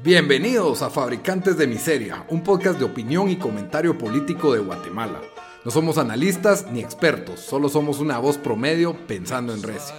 [0.00, 5.20] Bienvenidos a Fabricantes de Miseria, un podcast de opinión y comentario político de Guatemala.
[5.64, 9.96] No somos analistas ni expertos, solo somos una voz promedio pensando en recio.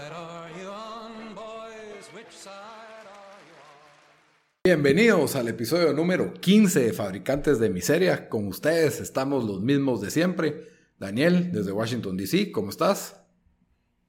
[4.64, 8.30] Bienvenidos al episodio número 15 de Fabricantes de Miseria.
[8.30, 10.70] Con ustedes estamos los mismos de siempre.
[10.98, 13.18] Daniel, desde Washington, D.C., ¿cómo estás?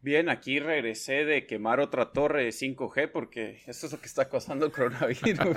[0.03, 4.31] Bien, aquí regresé de quemar otra torre de 5G porque eso es lo que está
[4.31, 5.57] causando el coronavirus.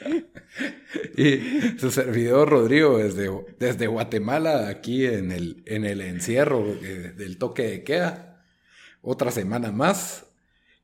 [1.16, 7.62] y su servidor Rodrigo desde, desde Guatemala, aquí en el, en el encierro del toque
[7.68, 8.44] de queda.
[9.00, 10.26] Otra semana más.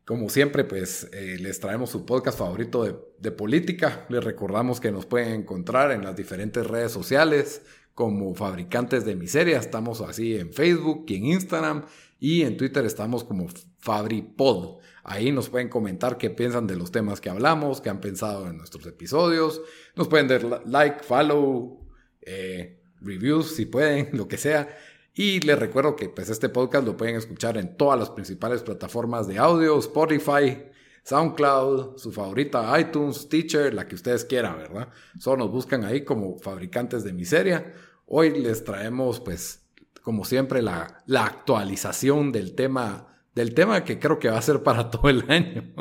[0.04, 4.06] Como siempre, pues eh, les traemos su podcast favorito de, de, política.
[4.08, 7.60] Les recordamos que nos pueden encontrar en las diferentes redes sociales
[7.98, 9.58] como Fabricantes de Miseria.
[9.58, 11.84] Estamos así en Facebook y en Instagram.
[12.20, 13.48] Y en Twitter estamos como
[13.78, 14.78] FabriPod.
[15.02, 18.56] Ahí nos pueden comentar qué piensan de los temas que hablamos, qué han pensado en
[18.56, 19.60] nuestros episodios.
[19.96, 21.88] Nos pueden dar like, follow,
[22.22, 24.68] eh, reviews si pueden, lo que sea.
[25.12, 29.26] Y les recuerdo que pues, este podcast lo pueden escuchar en todas las principales plataformas
[29.26, 30.56] de audio, Spotify,
[31.02, 34.88] SoundCloud, su favorita iTunes, Teacher, la que ustedes quieran, ¿verdad?
[35.18, 37.74] Solo nos buscan ahí como fabricantes de miseria.
[38.10, 39.62] Hoy les traemos, pues,
[40.02, 44.62] como siempre, la, la actualización del tema, del tema que creo que va a ser
[44.62, 45.74] para todo el año.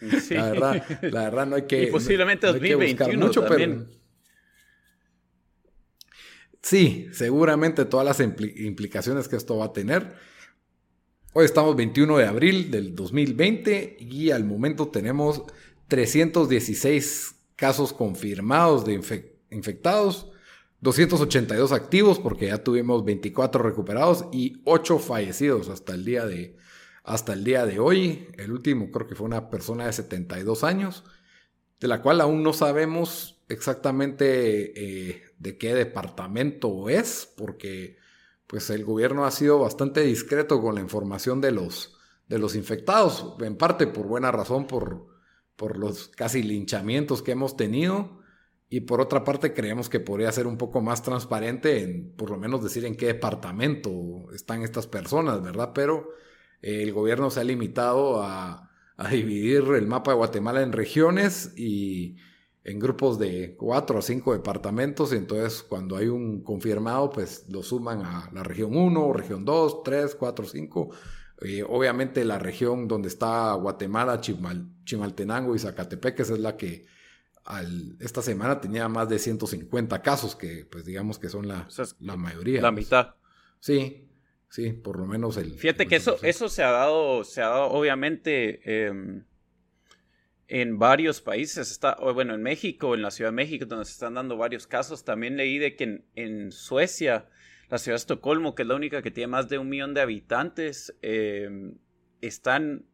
[0.30, 1.82] La, verdad, la verdad no hay que...
[1.82, 3.86] Y posiblemente 2021 mucho, también.
[6.62, 10.14] Sí, seguramente todas las implicaciones que esto va a tener.
[11.34, 15.42] Hoy estamos 21 de abril del 2020 y al momento tenemos
[15.88, 19.00] 316 casos confirmados de
[19.50, 20.30] infectados,
[20.80, 26.56] 282 activos porque ya tuvimos 24 recuperados y 8 fallecidos hasta el día de,
[27.04, 28.28] hasta el día de hoy.
[28.38, 31.04] El último creo que fue una persona de 72 años,
[31.80, 37.98] de la cual aún no sabemos exactamente eh, de qué departamento es, porque
[38.46, 41.96] pues el gobierno ha sido bastante discreto con la información de los,
[42.28, 45.06] de los infectados, en parte por buena razón, por,
[45.56, 48.19] por los casi linchamientos que hemos tenido.
[48.72, 52.38] Y por otra parte, creemos que podría ser un poco más transparente en, por lo
[52.38, 55.72] menos, decir en qué departamento están estas personas, ¿verdad?
[55.74, 56.10] Pero
[56.62, 61.52] eh, el gobierno se ha limitado a, a, dividir el mapa de Guatemala en regiones
[61.56, 62.16] y
[62.62, 65.12] en grupos de cuatro o cinco departamentos.
[65.12, 69.82] Y entonces, cuando hay un confirmado, pues lo suman a la región 1, región 2,
[69.82, 70.90] 3, 4, 5.
[71.68, 76.86] obviamente, la región donde está Guatemala, Chimaltenango y Zacatepec, es la que
[78.00, 81.68] esta semana tenía más de 150 casos, que pues digamos que son la,
[82.00, 82.62] la mayoría.
[82.62, 83.14] La mitad.
[83.60, 84.08] Sí,
[84.48, 85.52] sí, por lo menos el...
[85.52, 89.24] Fíjate que eso, eso se ha dado, se ha dado obviamente em,
[90.48, 94.14] en varios países, está, bueno, en México, en la Ciudad de México, donde se están
[94.14, 97.28] dando varios casos, también leí de que en, Suecia,
[97.68, 100.00] la ciudad de Estocolmo, que es la única que tiene más de un millón de
[100.00, 101.78] habitantes, em,
[102.20, 102.86] están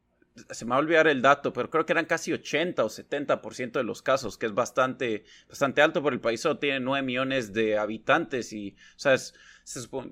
[0.51, 3.73] se me va a olvidar el dato, pero creo que eran casi 80 o 70%
[3.73, 7.53] de los casos, que es bastante, bastante alto, por el país solo tiene 9 millones
[7.53, 9.17] de habitantes y, o sea,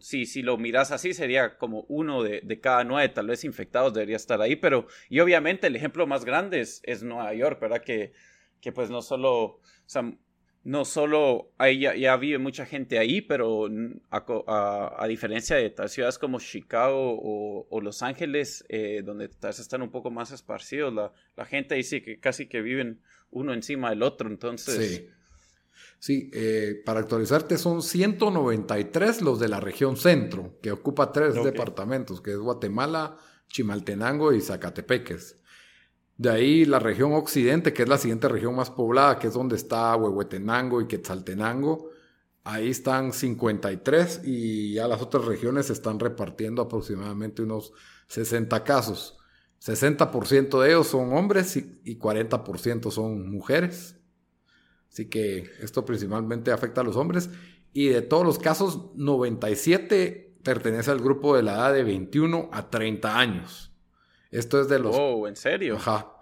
[0.00, 3.94] si, si lo miras así sería como uno de, de, cada nueve tal vez infectados
[3.94, 7.82] debería estar ahí, pero, y obviamente el ejemplo más grande es, es Nueva York, ¿verdad?
[7.82, 8.12] Que,
[8.60, 9.60] que pues no solo,
[10.64, 13.68] no solo hay, ya, vive mucha gente ahí, pero
[14.10, 17.18] a, diferencia de ciudades como Chicago
[17.70, 21.74] o, Los Ángeles, eh, donde tal vez están un poco más esparcidos, la, la, gente
[21.74, 24.88] ahí sí que casi que viven uno encima del otro, entonces...
[24.88, 25.08] Sí,
[25.98, 32.22] sí eh, para actualizarte son 193 los de la región centro, que ocupa tres departamentos,
[32.22, 35.38] que es Guatemala, Chimaltenango y Zacatepeques.
[36.16, 39.56] De ahí la región occidente, que es la siguiente región más poblada, que es donde
[39.56, 41.90] está Huehuetenango y Quetzaltenango.
[42.44, 47.72] Ahí están 53 y ya las otras regiones se están repartiendo aproximadamente unos
[48.08, 49.18] 60 casos.
[49.60, 53.96] 60% de ellos son hombres y 40% son mujeres.
[54.92, 57.30] Así que esto principalmente afecta a los hombres.
[57.72, 62.70] Y de todos los casos, 97 pertenece al grupo de la edad de 21 a
[62.70, 63.72] 30 años.
[64.30, 64.94] Esto es de los...
[64.98, 65.76] Oh, ¿en serio?
[65.76, 66.13] Ajá.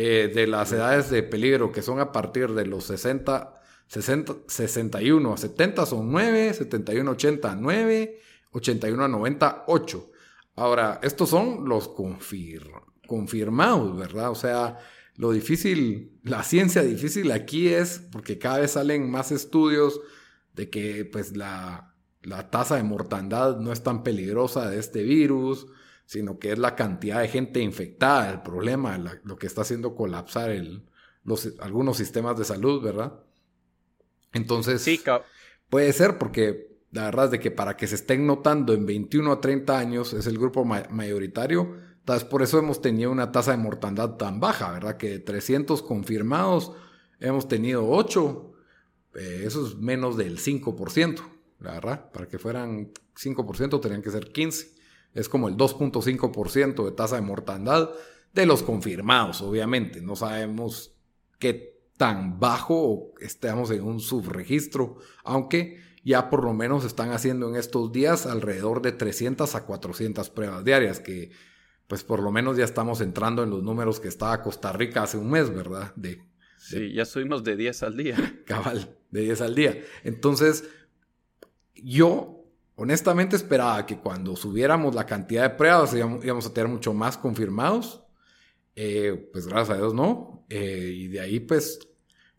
[0.00, 5.32] Eh, de las edades de peligro, que son a partir de los 60, 60 61
[5.32, 8.20] a 70 son 9, 71 a 80 9,
[8.52, 10.10] 81 a 90 8.
[10.54, 11.90] Ahora, estos son los
[13.08, 14.30] confirmados, ¿verdad?
[14.30, 14.78] O sea,
[15.16, 20.00] lo difícil, la ciencia difícil aquí es porque cada vez salen más estudios
[20.54, 25.66] de que pues la, la tasa de mortandad no es tan peligrosa de este virus,
[26.08, 30.50] sino que es la cantidad de gente infectada el problema, lo que está haciendo colapsar
[31.22, 33.12] los, algunos sistemas de salud, ¿verdad?
[34.32, 35.02] Entonces, sí,
[35.68, 39.32] puede ser porque la verdad es de que para que se estén notando en 21
[39.32, 43.58] a 30 años es el grupo mayoritario, entonces por eso hemos tenido una tasa de
[43.58, 44.96] mortandad tan baja, ¿verdad?
[44.96, 46.72] Que de 300 confirmados
[47.20, 48.52] hemos tenido 8,
[49.14, 51.20] eh, eso es menos del 5%,
[51.60, 54.77] la verdad, para que fueran 5% tenían que ser 15,
[55.18, 57.90] es como el 2.5% de tasa de mortandad
[58.32, 60.94] de los confirmados, obviamente, no sabemos
[61.38, 67.56] qué tan bajo estamos en un subregistro, aunque ya por lo menos están haciendo en
[67.56, 71.32] estos días alrededor de 300 a 400 pruebas diarias, que
[71.88, 75.16] pues por lo menos ya estamos entrando en los números que estaba Costa Rica hace
[75.16, 75.92] un mes, ¿verdad?
[75.96, 76.22] De,
[76.58, 78.40] sí, ya subimos de 10 al día.
[78.46, 79.82] Cabal, de 10 al día.
[80.04, 80.64] Entonces,
[81.74, 82.37] yo
[82.78, 88.04] honestamente esperaba que cuando subiéramos la cantidad de pruebas íbamos a tener mucho más confirmados.
[88.76, 90.46] Eh, pues gracias a Dios no.
[90.48, 91.80] Eh, y de ahí pues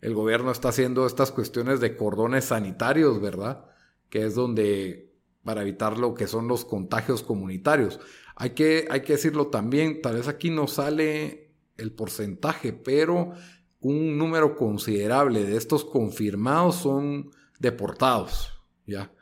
[0.00, 3.66] el gobierno está haciendo estas cuestiones de cordones sanitarios, ¿verdad?
[4.08, 5.12] Que es donde,
[5.44, 8.00] para evitar lo que son los contagios comunitarios.
[8.34, 13.34] Hay que, hay que decirlo también, tal vez aquí no sale el porcentaje, pero
[13.80, 18.54] un número considerable de estos confirmados son deportados,
[18.86, 19.12] ¿ya?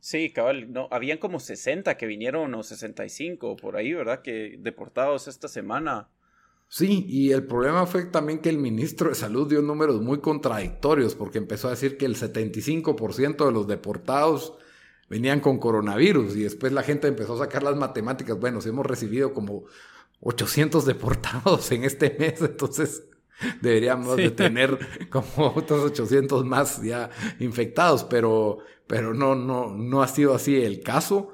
[0.00, 4.22] Sí, cabal, no, habían como 60 que vinieron o 65 por ahí, ¿verdad?
[4.22, 6.08] Que deportados esta semana
[6.70, 11.14] Sí, y el problema fue también que el ministro de Salud dio números muy contradictorios,
[11.14, 14.52] porque empezó a decir que el 75% de los deportados
[15.08, 18.38] venían con coronavirus, y después la gente empezó a sacar las matemáticas.
[18.38, 19.64] Bueno, si hemos recibido como
[20.20, 23.04] 800 deportados en este mes, entonces
[23.62, 24.78] deberíamos de tener
[25.10, 27.08] como otros 800 más ya
[27.38, 28.58] infectados, pero,
[28.88, 31.28] pero no, no, no ha sido así el caso.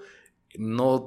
[0.59, 1.07] No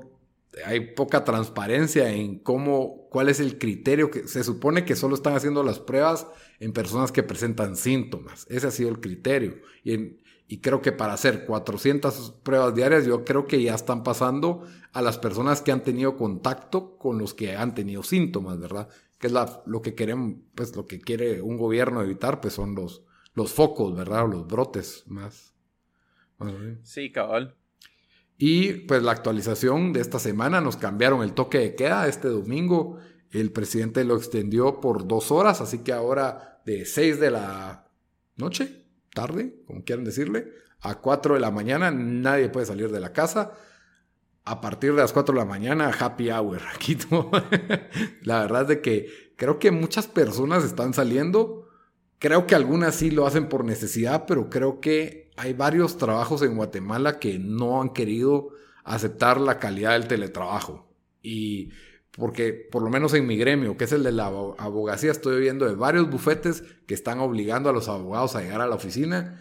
[0.66, 5.36] hay poca transparencia en cómo, cuál es el criterio que se supone que solo están
[5.36, 6.26] haciendo las pruebas
[6.60, 8.48] en personas que presentan síntomas.
[8.50, 9.58] Ese ha sido el criterio.
[9.84, 10.18] Y,
[10.48, 14.64] y creo que para hacer 400 pruebas diarias, yo creo que ya están pasando
[14.94, 18.88] a las personas que han tenido contacto con los que han tenido síntomas, ¿verdad?
[19.20, 22.74] Que es la, lo que queremos, pues lo que quiere un gobierno evitar, pues son
[22.74, 23.04] los,
[23.34, 24.28] los focos, ¿verdad?
[24.30, 25.57] los brotes más.
[26.84, 27.56] Sí, cabal.
[28.38, 33.00] Y pues la actualización de esta semana nos cambiaron el toque de queda este domingo.
[33.32, 37.90] El presidente lo extendió por dos horas, así que ahora de 6 de la
[38.36, 40.52] noche, tarde, como quieran decirle,
[40.82, 43.54] a 4 de la mañana nadie puede salir de la casa.
[44.46, 46.62] A partir de las 4 de la mañana, happy hour.
[46.76, 46.98] Aquí
[48.22, 51.67] la verdad es de que creo que muchas personas están saliendo.
[52.20, 56.56] Creo que algunas sí lo hacen por necesidad, pero creo que hay varios trabajos en
[56.56, 58.50] Guatemala que no han querido
[58.84, 60.90] aceptar la calidad del teletrabajo.
[61.22, 61.70] Y
[62.12, 65.68] porque por lo menos en mi gremio, que es el de la abogacía, estoy viendo
[65.68, 69.40] de varios bufetes que están obligando a los abogados a llegar a la oficina.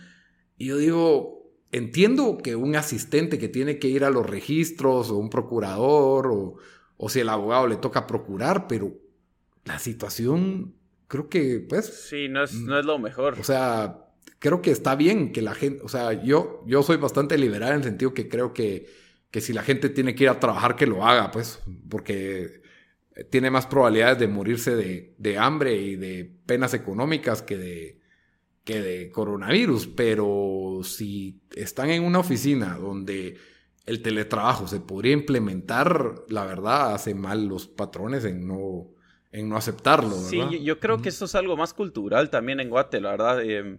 [0.58, 5.16] Y yo digo, entiendo que un asistente que tiene que ir a los registros o
[5.16, 6.56] un procurador o,
[6.98, 8.92] o si el abogado le toca procurar, pero
[9.64, 10.75] la situación
[11.08, 11.86] creo que pues...
[11.86, 13.38] Sí, no es, no es lo mejor.
[13.38, 14.06] O sea,
[14.38, 17.76] creo que está bien que la gente, o sea, yo, yo soy bastante liberal en
[17.78, 18.86] el sentido que creo que,
[19.30, 22.62] que si la gente tiene que ir a trabajar, que lo haga, pues, porque
[23.30, 28.00] tiene más probabilidades de morirse de, de hambre y de penas económicas que de,
[28.64, 29.86] que de coronavirus.
[29.88, 33.38] Pero si están en una oficina donde
[33.86, 38.90] el teletrabajo se podría implementar, la verdad hace mal los patrones en no,
[39.36, 40.16] en no aceptarlo.
[40.16, 40.28] ¿verdad?
[40.50, 43.42] Sí, yo creo que eso es algo más cultural también en Guate, la verdad.
[43.42, 43.78] Eh,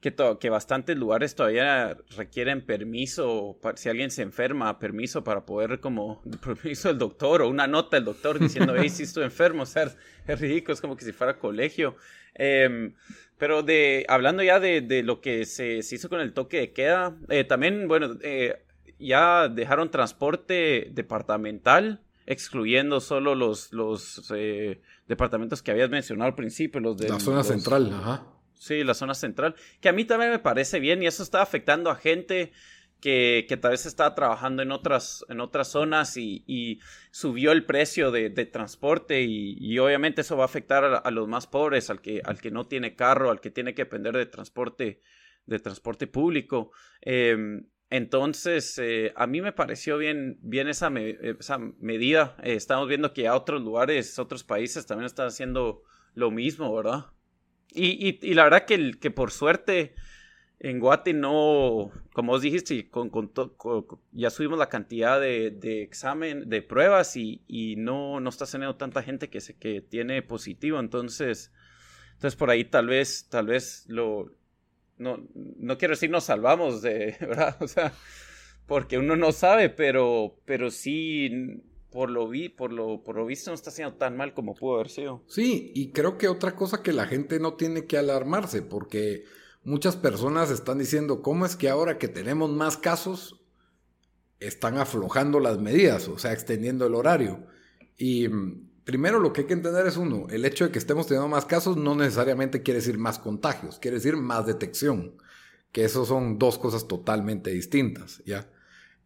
[0.00, 6.22] que, que bastantes lugares todavía requieren permiso, si alguien se enferma, permiso para poder como,
[6.44, 9.92] permiso del doctor o una nota del doctor diciendo, hey, si estoy enfermo, o sea,
[10.26, 11.96] es ridículo, es como que si fuera colegio.
[12.34, 12.94] Em,
[13.38, 16.72] pero de, hablando ya de, de lo que se, se, hizo con el toque de
[16.72, 18.62] queda, eh, también, bueno, eh,
[18.98, 26.78] ya dejaron transporte departamental, excluyendo solo los, los eh, departamentos que habías mencionado al principio,
[26.78, 27.08] los de...
[27.08, 28.26] La zona central, ajá.
[28.52, 29.54] Sí, la zona central.
[29.80, 32.52] Que a mí también me parece bien y eso está afectando a gente
[33.00, 36.80] que, que tal vez estaba trabajando en otras, en otras zonas y,
[37.10, 41.88] subió el precio de, transporte y, obviamente eso va a afectar a, los más pobres,
[41.88, 45.00] al que, al que no tiene carro, al que tiene que depender de transporte,
[45.46, 46.72] de transporte público.
[47.00, 50.92] Em, entonces, eh, a mí me pareció bien, bien esa,
[51.38, 52.36] esa medida.
[52.42, 55.82] Eh, estamos viendo que a otros lugares, otros países también están haciendo
[56.14, 57.06] lo mismo, ¿verdad?
[57.72, 59.94] Y, y, la verdad que, por suerte
[60.58, 63.30] en Guate no, como vos dijiste, con, con,
[64.12, 68.76] ya subimos la cantidad de, de examen, de pruebas y, y, no, no está teniendo
[68.76, 70.80] tanta gente que, se, que tiene positivo.
[70.80, 71.52] Entonces,
[72.14, 74.32] Entonces por ahí tal vez, tal vez lo,
[74.98, 77.56] no, no quiero decir nos salvamos de, ¿verdad?
[77.60, 77.92] O sea,
[78.66, 83.50] porque uno no sabe, pero, pero sí, por lo, vi, por, lo, por lo visto
[83.50, 85.22] no está siendo tan mal como pudo haber sido.
[85.26, 89.24] Sí, y creo que otra cosa que la gente no tiene que alarmarse, porque
[89.64, 93.40] muchas personas están diciendo, ¿cómo es que ahora que tenemos más casos,
[94.40, 97.46] están aflojando las medidas, o sea, extendiendo el horario?
[97.96, 101.06] Y mm, primero lo que hay que entender es uno, el hecho de que estemos
[101.06, 105.14] teniendo más casos no necesariamente quiere decir más contagios, quiere decir más detección,
[105.72, 108.50] que eso son dos cosas totalmente distintas, ¿ya?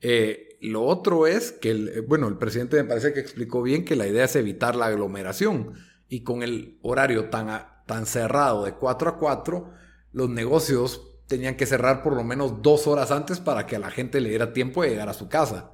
[0.00, 3.96] Eh, lo otro es que, el, bueno, el presidente me parece que explicó bien que
[3.96, 5.72] la idea es evitar la aglomeración
[6.08, 9.68] y con el horario tan, tan cerrado de 4 a 4,
[10.12, 13.90] los negocios tenían que cerrar por lo menos dos horas antes para que a la
[13.90, 15.72] gente le diera tiempo de llegar a su casa.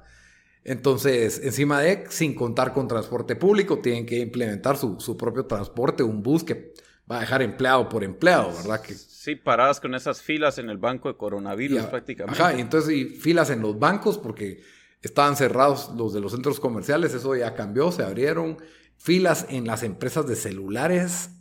[0.63, 6.03] Entonces, encima de, sin contar con transporte público, tienen que implementar su, su propio transporte,
[6.03, 6.73] un bus que
[7.09, 8.81] va a dejar empleado por empleado, ¿verdad?
[8.81, 12.41] Que, sí, paradas con esas filas en el banco de coronavirus prácticamente.
[12.41, 14.61] Ajá, y entonces y filas en los bancos porque
[15.01, 18.57] estaban cerrados los de los centros comerciales, eso ya cambió, se abrieron.
[18.97, 21.31] Filas en las empresas de celulares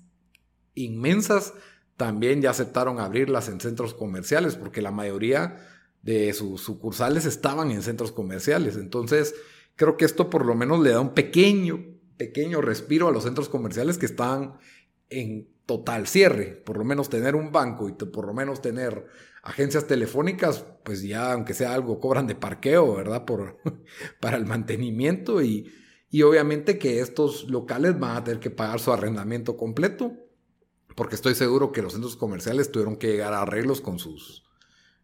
[0.74, 1.54] inmensas,
[1.96, 5.56] también ya aceptaron abrirlas en centros comerciales porque la mayoría
[6.02, 8.76] de sus sucursales estaban en centros comerciales.
[8.76, 9.34] Entonces,
[9.76, 11.84] creo que esto por lo menos le da un pequeño,
[12.16, 14.58] pequeño respiro a los centros comerciales que están
[15.10, 16.62] en total cierre.
[16.64, 19.06] Por lo menos tener un banco y por lo menos tener
[19.42, 23.24] agencias telefónicas, pues ya aunque sea algo cobran de parqueo, ¿verdad?
[23.24, 23.58] Por,
[24.20, 25.72] para el mantenimiento y,
[26.10, 30.12] y obviamente que estos locales van a tener que pagar su arrendamiento completo,
[30.96, 34.47] porque estoy seguro que los centros comerciales tuvieron que llegar a arreglos con sus,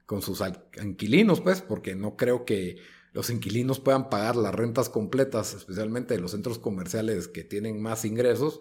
[0.06, 0.42] con sus
[0.82, 2.76] inquilinos, pues, porque no creo que
[3.12, 8.04] los inquilinos puedan pagar las rentas completas, especialmente de los centros comerciales que tienen más
[8.04, 8.60] ingresos,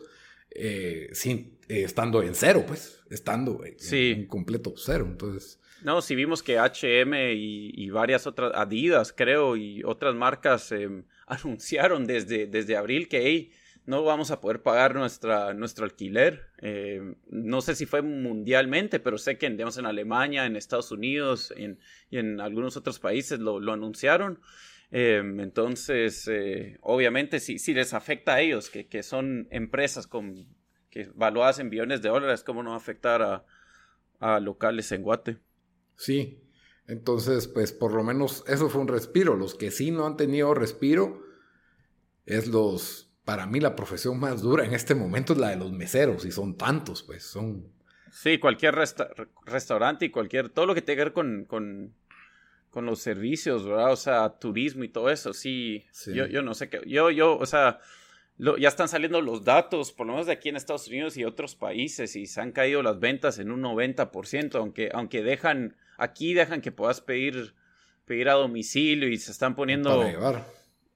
[0.52, 5.08] eh, sin, eh, estando en cero, pues, estando en, completo cero.
[5.10, 5.60] Entonces.
[5.82, 12.06] No, si vimos que HM y, varias otras, Adidas, creo, y otras marcas em, anunciaron
[12.06, 13.22] desde, desde abril que
[13.86, 16.48] no vamos a poder pagar nuestra, nuestro alquiler.
[16.60, 21.54] Em, no sé si fue mundialmente, pero sé que digamos, en Alemania, en Estados Unidos
[21.56, 24.40] en, y en algunos otros países lo, lo anunciaron.
[24.92, 30.48] Em, entonces, eh, obviamente, si, si, les afecta a ellos, que, que, son empresas con,
[30.90, 33.46] que valuadas en billones de dólares, ¿cómo no va a afectar a,
[34.20, 35.40] a locales en Guate?
[35.96, 36.44] Sí,
[36.88, 39.36] entonces, pues por lo menos eso fue un respiro.
[39.36, 41.24] Los que sí no han tenido respiro
[42.26, 45.72] es los, para mí la profesión más dura en este momento es la de los
[45.72, 47.72] meseros y son tantos, pues son...
[48.12, 48.76] Sí, cualquier
[49.46, 51.96] restaurante y cualquier, todo lo que tenga que ver con, con
[52.74, 53.92] con los servicios, ¿verdad?
[53.92, 55.86] O sea, turismo y todo eso, sí.
[56.08, 56.82] Yo, yo no sé qué.
[56.88, 57.80] Yo, yo, o sea,
[58.40, 61.54] ya están saliendo los datos, por lo menos de aquí en Estados Unidos y otros
[61.54, 66.62] países, y se han caído las ventas en un 90%, aunque, aunque dejan, aquí dejan
[66.62, 67.54] que puedas pedir,
[68.06, 70.04] pedir a domicilio y se están poniendo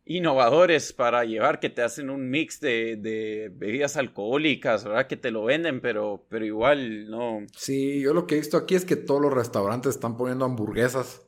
[0.07, 5.07] innovadores para llevar, que te hacen un mix de, de, bebidas alcohólicas, ¿verdad?
[5.07, 7.45] Que te lo venden, pero, pero igual no.
[7.55, 11.21] Sí, yo lo que he visto aquí es que todos los restaurantes están poniendo hamburguesas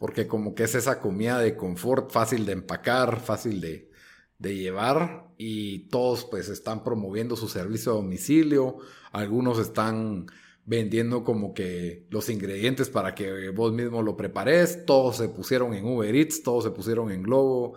[0.00, 3.90] porque como que es esa comida de confort, fácil de empacar, fácil de,
[4.38, 8.78] de llevar y todos pues están promoviendo su servicio a domicilio,
[9.12, 10.24] algunos están
[10.64, 15.84] vendiendo como que los ingredientes para que vos mismo lo prepares, todos se pusieron en
[15.84, 17.74] Uber Eats, todos se pusieron en Globo.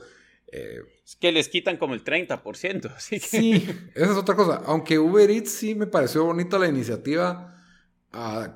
[0.55, 2.93] Eh, es que les quitan como el 30%.
[2.95, 3.27] Así que...
[3.27, 3.53] Sí,
[3.95, 4.61] esa es otra cosa.
[4.65, 7.49] Aunque Uber Eats sí me pareció bonita la iniciativa,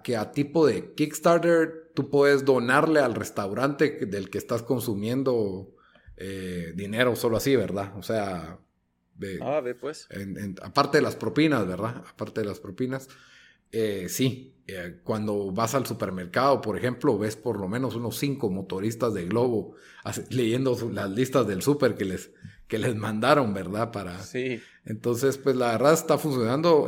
[0.03, 5.75] que a tipo de Kickstarter tú puedes donarle al restaurante del que estás consumiendo
[6.15, 7.97] eh, dinero solo así, ¿verdad?
[7.97, 8.59] O sea...
[9.41, 10.07] ah, ve pues.
[10.61, 12.03] aparte de las propinas, ¿verdad?
[12.07, 13.09] Aparte de las propinas.
[13.71, 18.49] Eh, sí, eh, cuando vas al supermercado, por ejemplo, ves por lo menos unos cinco
[18.49, 19.75] motoristas de Globo
[20.29, 22.31] leyendo las listas del súper que les,
[22.67, 23.91] que les mandaron, ¿verdad?
[23.91, 24.19] Para...
[24.19, 24.61] Sí.
[24.85, 26.87] Entonces, pues la verdad está funcionando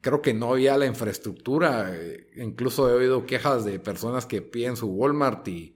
[0.00, 1.94] creo que no había la infraestructura.
[1.94, 5.74] Eh, incluso he oído quejas de personas que piden su Walmart y,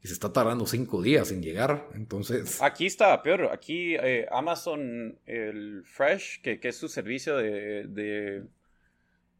[0.00, 1.88] se está tardando cinco días en llegar.
[1.94, 2.62] Entonces.
[2.62, 3.50] Aquí está peor.
[3.52, 8.44] Aquí eh, Amazon, el Fresh, que, es su servicio de.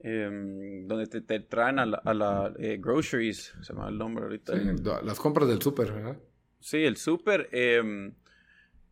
[0.00, 4.54] Em, donde te, traen a la, eh, groceries, se llama el nombre ahorita.
[5.02, 6.16] las compras del súper, ¿verdad?
[6.60, 7.48] Sí, el súper.
[7.50, 8.14] Em,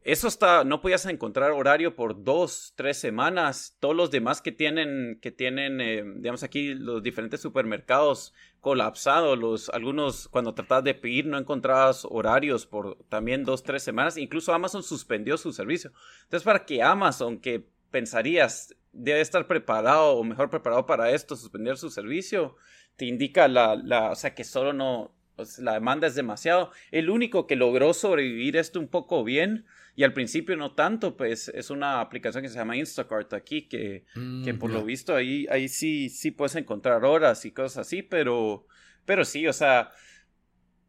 [0.03, 3.77] eso está, no podías encontrar horario por dos, tres semanas.
[3.79, 9.69] Todos los demás que tienen, que tienen, eh, digamos aquí, los diferentes supermercados colapsados, los,
[9.71, 14.17] algunos cuando tratabas de pedir no encontrabas horarios por también dos, tres semanas.
[14.17, 15.93] Incluso Amazon suspendió su servicio.
[16.25, 21.77] Entonces, para que Amazon, que pensarías, debe estar preparado o mejor preparado para esto, suspender
[21.77, 22.57] su servicio,
[22.97, 26.71] te indica la, la o sea, que solo no, pues, la demanda es demasiado.
[26.91, 31.49] El único que logró sobrevivir esto un poco bien y al principio no tanto, pues
[31.49, 34.05] es una aplicación que se llama Instacart aquí, que,
[34.45, 38.03] que mm, por lo visto ahí, ahí sí, sí puedes encontrar horas y cosas así,
[38.03, 38.67] pero,
[39.07, 39.93] pero sí, o sea,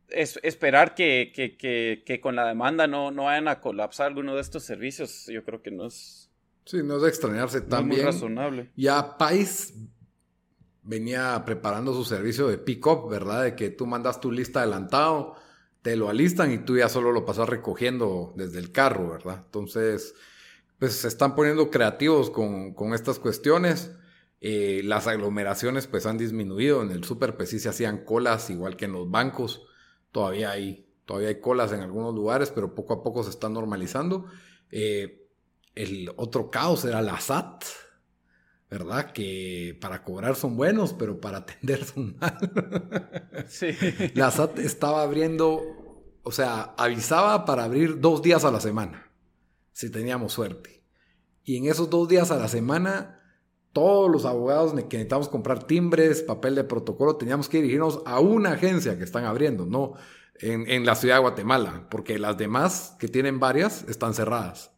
[0.10, 4.36] es, esperar que, que, que, que, con la demanda no, no vayan a colapsar alguno
[4.36, 6.27] de estos servicios, yo creo que no es...
[6.68, 8.02] Sí, no es de extrañarse también.
[8.02, 8.72] muy razonable.
[8.76, 9.74] Ya Pais
[10.84, 13.44] venía preparando su servicio de pick-up, ¿verdad?
[13.44, 15.36] De que tú mandas tu lista adelantado,
[15.82, 19.44] te lo alistan y tú ya solo lo pasas recogiendo desde el carro, ¿verdad?
[19.46, 20.14] Entonces,
[20.78, 23.92] pues se están poniendo creativos con, con estas cuestiones.
[24.42, 26.82] Eh, las aglomeraciones pues han disminuido.
[26.84, 29.66] En el súper pues sí se hacían colas, igual que en los bancos.
[30.12, 34.26] Todavía hay, todavía hay colas en algunos lugares, pero poco a poco se está normalizando.
[34.70, 35.27] Eh,
[35.78, 37.64] el otro caos era la SAT,
[38.70, 39.12] ¿verdad?
[39.12, 42.50] Que para cobrar son buenos, pero para atender son malos.
[43.48, 43.68] Sí.
[44.16, 45.62] La SAT estaba abriendo,
[46.24, 49.12] o sea, avisaba para abrir dos días a la semana,
[49.72, 50.84] si teníamos suerte.
[51.44, 53.22] Y en esos dos días a la semana,
[53.72, 58.54] todos los abogados que necesitamos comprar timbres, papel de protocolo, teníamos que dirigirnos a una
[58.54, 59.94] agencia que están abriendo, no
[60.40, 64.77] en, en la ciudad de Guatemala, porque las demás, que tienen varias, están cerradas.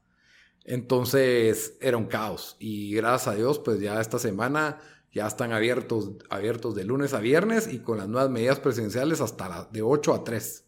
[0.69, 4.79] Entonces era un caos y gracias a Dios pues ya esta semana
[5.11, 9.67] ya están abiertos, abiertos de lunes a viernes y con las nuevas medidas presidenciales hasta
[9.71, 10.65] de 8 a 3.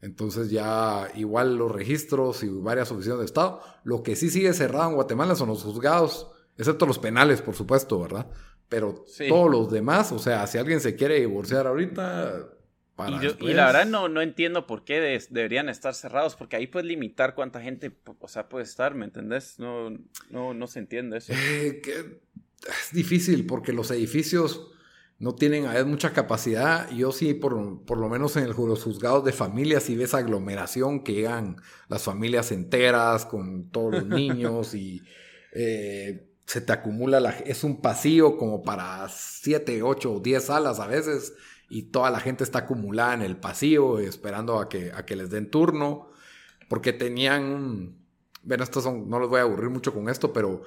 [0.00, 3.60] Entonces ya igual los registros y varias oficinas de Estado.
[3.82, 7.98] Lo que sí sigue cerrado en Guatemala son los juzgados, excepto los penales, por supuesto,
[7.98, 8.30] ¿verdad?
[8.68, 12.48] Pero todos los demás, o sea, si alguien se quiere divorciar ahorita,
[13.40, 17.34] y, la verdad no, no entiendo por qué deberían estar cerrados, porque ahí puedes limitar
[17.34, 19.58] cuánta gente, o sea, puede estar, ¿me entendés?
[19.58, 19.90] No,
[20.30, 21.32] no, no se entiende eso.
[21.34, 24.70] Eh, es difícil porque los edificios
[25.18, 26.90] no tienen a veces mucha capacidad.
[26.90, 31.04] Yo sí, por, por lo menos en el, los juzgados de familias, sí ves aglomeración
[31.04, 31.56] que llegan
[31.88, 35.02] las familias enteras con todos los niños y
[35.52, 40.80] eh, se te acumula, la, es un pasillo como para 7, 8 o 10 salas
[40.80, 41.34] a veces
[41.68, 45.30] y toda la gente está acumulada en el pasillo esperando a que, a que les
[45.30, 46.10] den turno,
[46.68, 47.96] porque tenían,
[48.42, 50.62] bueno, estos son, no los voy a aburrir mucho con esto, pero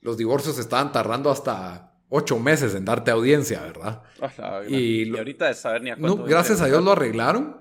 [0.00, 4.02] los divorcios estaban tardando hasta ocho meses en darte audiencia, ¿verdad?
[4.68, 6.18] y, ahorita de saber ni a cuánto.
[6.18, 7.56] No, gracias a Dios lo arreglaron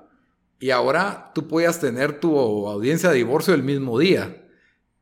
[0.59, 4.37] y ahora tú podías tener tu audiencia de divorcio el mismo día.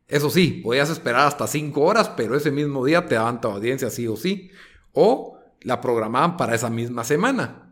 [0.08, 3.90] Eso sí, podías esperar hasta cinco horas, pero ese mismo día te daban tu audiencia
[3.90, 4.52] sí o sí.
[4.94, 7.69] O la programaban para esa misma semana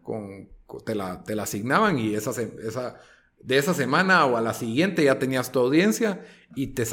[0.86, 2.34] te, la, te asignaban y esa,
[3.39, 6.86] de esa semana o a la siguiente ya tenías tu audiencia y te,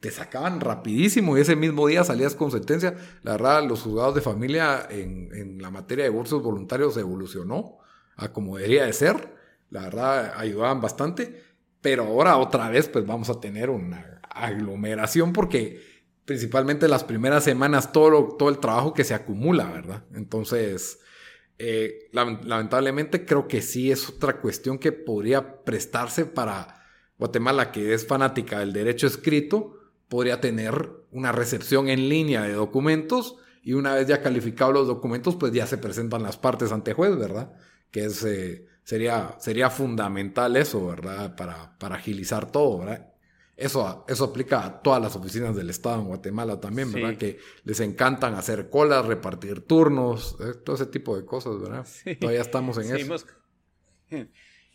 [0.00, 2.96] te sacaban rapidísimo y ese mismo día salías con sentencia.
[3.22, 7.78] La verdad, los juzgados de familia en, en la materia de divorcios voluntarios evolucionó
[8.16, 9.34] a como debería de ser.
[9.70, 11.44] La verdad, ayudaban bastante.
[11.80, 15.80] Pero ahora otra vez pues vamos a tener una aglomeración porque
[16.24, 20.04] principalmente las primeras semanas todo, todo el trabajo que se acumula, ¿verdad?
[20.14, 21.00] Entonces
[21.62, 26.86] eh, lamentablemente creo que sí es otra cuestión que podría prestarse para
[27.18, 29.76] Guatemala, que es fanática del derecho escrito,
[30.08, 35.36] podría tener una recepción en línea de documentos y una vez ya calificados los documentos,
[35.36, 37.52] pues ya se presentan las partes ante juez, ¿verdad?
[37.90, 41.36] Que es, eh, sería, sería fundamental eso, ¿verdad?
[41.36, 43.09] Para, para agilizar todo, ¿verdad?
[43.60, 47.18] Eso, eso aplica a todas las oficinas del Estado en Guatemala también, ¿verdad?
[47.18, 51.86] Que les encantan hacer colas, repartir turnos, eh, todo ese tipo de cosas, ¿verdad?
[52.18, 53.16] Todavía estamos en eso.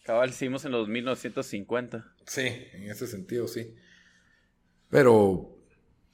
[0.04, 2.14] Cabal, hicimos en los 1950.
[2.28, 3.74] Sí, en ese sentido, sí.
[4.92, 5.58] Pero,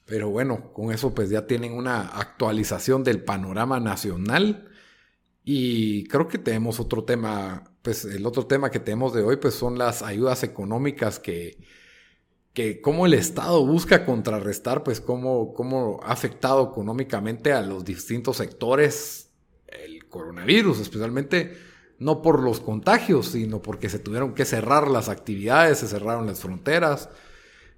[0.06, 4.70] pero bueno, con eso pues ya tienen una actualización del panorama nacional.
[5.44, 9.56] Y creo que tenemos otro tema, pues el otro tema que tenemos de hoy pues
[9.56, 11.58] son las ayudas económicas que
[12.54, 18.38] que cómo el Estado busca contrarrestar, pues cómo, cómo ha afectado económicamente a los distintos
[18.38, 19.30] sectores
[19.68, 21.58] el coronavirus, especialmente
[21.98, 26.40] no por los contagios, sino porque se tuvieron que cerrar las actividades, se cerraron las
[26.40, 27.10] fronteras,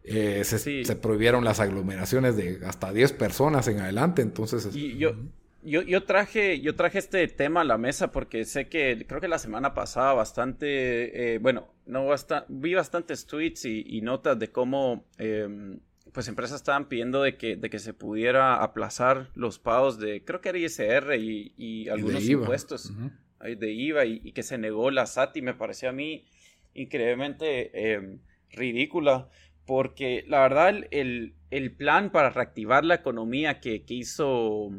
[0.03, 4.69] eh, se, prohibieron las aglomeraciones de hasta 10 personas en adelante, entonces...
[4.73, 5.13] Y yo,
[5.63, 9.27] yo, yo, traje, yo traje este tema a la mesa porque sé que creo que
[9.27, 15.05] la semana pasada bastante, eh, bueno, no basta, vi bastantes tweets y, notas de cómo
[15.17, 15.79] em,
[16.11, 20.41] pues empresas estaban pidiendo de que, de que se pudiera aplazar los pagos de, creo
[20.41, 22.93] que era ISR y, algunos impuestos
[23.39, 26.25] de IVA y, que se negó la SAT y me pareció a mí
[26.73, 28.19] increíblemente em,
[28.51, 29.29] ridícula
[29.65, 31.35] porque la verdad el,
[31.77, 34.69] plan para reactivar la economía que, hizo,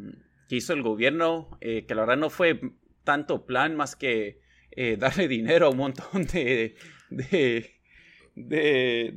[0.49, 2.61] que hizo el gobierno, eh, que la verdad no fue
[3.05, 6.75] tanto plan más que eh, darle dinero a un montón de,
[7.11, 7.75] de,
[8.35, 9.13] de,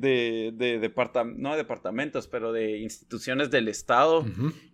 [0.54, 0.94] de,
[1.36, 4.26] no departamentos, pero de instituciones del Estado.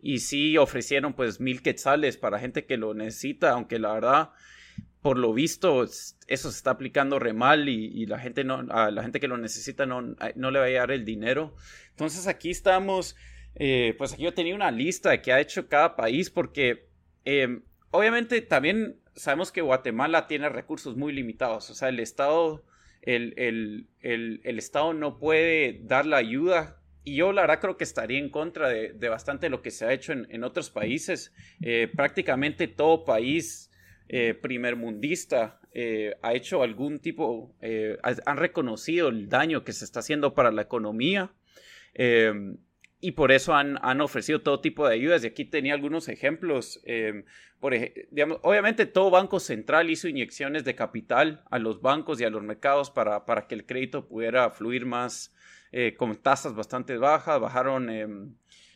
[0.02, 4.30] Y sí ofrecieron pues mil quetzales para gente que lo necesita, aunque la verdad,
[5.02, 9.02] por lo visto, eso se está aplicando re mal y, la gente no, a la
[9.04, 10.02] gente que lo necesita no,
[10.36, 11.56] no le va a llegar el dinero.
[11.92, 13.16] Entonces aquí estamos,
[13.56, 16.88] eh, pues aquí yo tenía una lista de qué ha hecho cada país porque
[17.26, 22.64] em, obviamente también sabemos que Guatemala tiene recursos muy limitados, o sea, el Estado
[23.06, 23.88] el,
[24.58, 26.80] Estado no puede dar la ayuda.
[27.04, 29.94] Y yo la verdad creo que estaría en contra de, bastante lo que se ha
[29.94, 31.34] hecho en, otros países.
[31.62, 33.72] Eh, prácticamente todo país
[34.08, 37.56] eh, primermundista eh, ha hecho algún tipo,
[38.04, 41.34] han reconocido el daño que se está haciendo para la economía
[43.04, 45.26] y por eso han, ofrecido todo tipo de ayudas.
[45.26, 46.80] Y aquí tenía algunos ejemplos.
[46.86, 47.26] Em,
[47.60, 47.74] por
[48.12, 52.42] digamos, obviamente todo banco central hizo inyecciones de capital a los bancos y a los
[52.44, 55.36] mercados para, para que el crédito pudiera fluir más
[55.74, 57.42] eh, con tasas bastante bajas.
[57.42, 58.36] Bajaron em,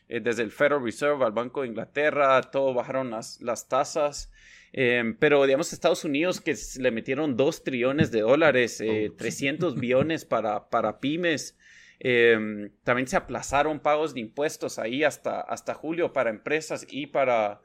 [0.10, 4.30] eh, desde el Federal Reserve al Banco de Inglaterra, todo bajaron las, las tasas.
[4.74, 8.84] Em, pero digamos Estados Unidos que le metieron 2 trillones de dólares,
[9.18, 11.58] 300 eh, billones para, para pymes.
[12.00, 17.62] Em, también se aplazaron pagos de impuestos ahí hasta, hasta julio para empresas y para,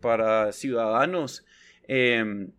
[0.00, 1.44] para ciudadanos.
[1.88, 2.52] Em,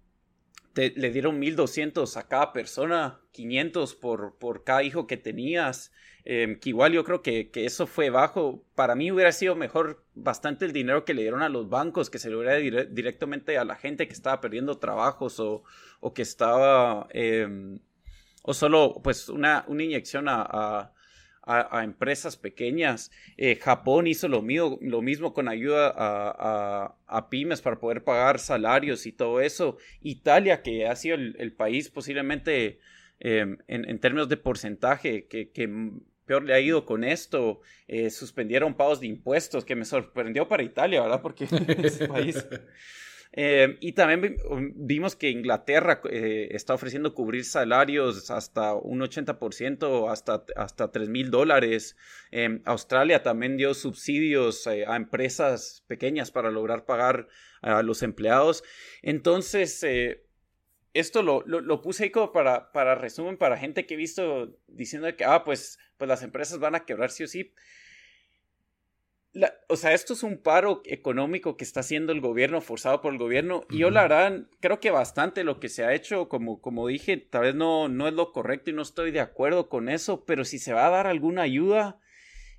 [0.76, 5.92] le dieron 1.200 a cada persona, 500 por, por cada hijo que tenías.
[6.30, 8.63] Em, que igual yo creo que, eso fue bajo.
[8.76, 12.20] Para mí hubiera sido mejor bastante el dinero que le dieron a los bancos, que
[12.20, 15.63] se le hubiera directamente a la gente que estaba perdiendo trabajos o,
[16.02, 17.08] o que estaba,
[18.44, 20.92] o solo pues una, una inyección a,
[21.83, 23.12] empresas pequeñas.
[23.38, 29.05] Eh, Japón hizo lo, mío, lo mismo con ayuda a, pymes para poder pagar salarios
[29.05, 29.77] y todo eso.
[30.01, 32.79] Italia, que ha sido el, país posiblemente
[33.19, 35.69] em, en, términos de porcentaje que,
[36.25, 40.63] peor le ha ido con esto, eh, suspendieron pagos de impuestos, que me sorprendió para
[40.63, 41.21] Italia, ¿verdad?
[41.21, 41.45] Porque
[41.83, 42.45] ese país...
[43.39, 44.36] Eh, y también
[44.76, 51.30] vimos que Inglaterra eh, está ofreciendo cubrir salarios hasta un 80%, hasta, hasta 3 mil
[51.30, 51.95] dólares.
[52.32, 57.28] Eh, Australia también dio subsidios a empresas pequeñas para lograr pagar
[57.62, 58.63] a los empleados.
[59.04, 59.86] Entonces,
[60.95, 65.15] esto lo, lo, puse ahí como para, para resumen, para gente que he visto diciendo
[65.15, 67.54] que, ah, pues, pues las empresas van a quebrar sí o sí
[69.67, 73.19] o sea, esto es un paro económico que está haciendo el gobierno, forzado por el
[73.19, 76.88] gobierno, y yo la verdad creo que bastante lo que se ha hecho, como, como
[76.88, 80.26] dije, tal vez no, no es lo correcto y no estoy de acuerdo con eso,
[80.26, 82.00] pero si se va a dar alguna ayuda,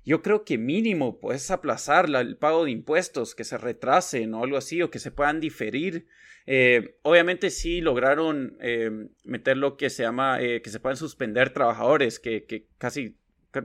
[0.05, 4.57] yo creo que mínimo puedes aplazar el pago de impuestos, que se retrasen o algo
[4.57, 6.07] así, o que se puedan diferir.
[6.45, 8.89] Eh, obviamente sí lograron eh,
[9.23, 13.17] meter lo que se llama, eh, que se puedan suspender trabajadores, que, que casi,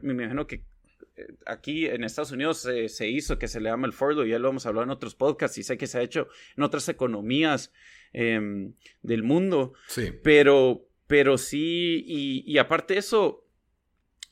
[0.02, 0.64] me imagino que
[1.46, 4.66] aquí en Estados Unidos se hizo que se le llama el furlough, ya lo hemos
[4.66, 7.72] hablado en otros podcasts y sé que se ha hecho en otras economías
[8.12, 9.74] em, del mundo.
[9.86, 10.12] Sí.
[10.22, 13.46] Pero, pero sí, y, aparte de eso,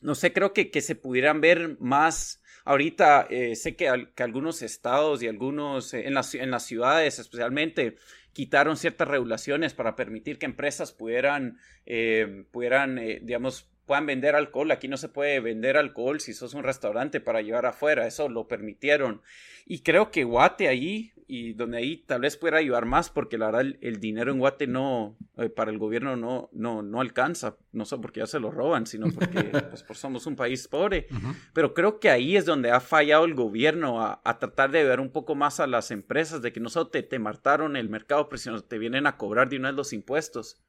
[0.01, 2.41] no sé, creo que, que se pudieran ver más.
[2.65, 7.19] Ahorita eh, sé que, que, algunos estados y algunos, eh, en, las, en las ciudades
[7.19, 7.97] especialmente,
[8.31, 14.71] quitaron ciertas regulaciones para permitir que empresas pudieran, eh, pudieran digamos, puedan vender alcohol.
[14.71, 18.07] Aquí no se puede vender alcohol si sos un restaurante para llevar afuera.
[18.07, 19.21] Eso lo permitieron.
[19.65, 23.47] Y creo que Guate ahí, y donde ahí tal vez pueda ayudar más, porque la
[23.47, 27.57] verdad el, dinero en Guate no, eh, para el gobierno no, no, no alcanza.
[27.71, 29.41] No solo porque ya se lo roban, sino porque
[29.87, 31.07] pues, somos un país pobre.
[31.53, 35.11] Pero creo que ahí es donde ha fallado el gobierno a, tratar de ver un
[35.11, 38.37] poco más a las empresas, de que no solo te, te martaron el mercado, pero
[38.37, 40.61] sino te vienen a cobrar de una vez los impuestos.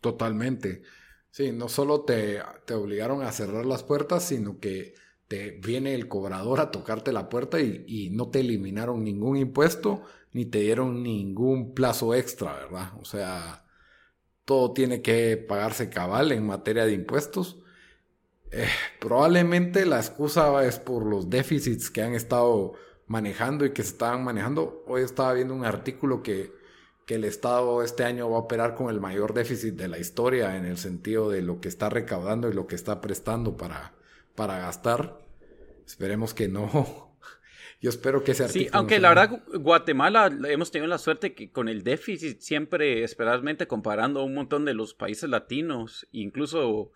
[0.00, 0.82] Totalmente.
[1.36, 4.94] Sí, no solo te, te obligaron a cerrar las puertas, sino que
[5.28, 10.46] te viene el cobrador a tocarte la puerta y, no te eliminaron ningún impuesto ni
[10.46, 12.92] te dieron ningún plazo extra, ¿verdad?
[13.02, 13.66] O sea,
[14.46, 17.58] todo tiene que pagarse cabal en materia de impuestos.
[18.50, 18.68] Eh,
[18.98, 22.72] probablemente la excusa es por los déficits que han estado
[23.08, 24.84] manejando y que se estaban manejando.
[24.86, 26.50] Hoy estaba viendo un artículo que
[27.06, 30.56] que el Estado este año va a operar con el mayor déficit de la historia
[30.56, 33.92] en el sentido de lo que está recaudando y lo que está prestando para,
[34.34, 35.16] para gastar.
[35.86, 37.16] Esperemos que no.
[37.80, 41.68] Yo espero que sea Sí, aunque la verdad Guatemala hemos tenido la suerte que con
[41.68, 46.90] el déficit siempre, especialmente comparando a un montón de los países latinos, incluso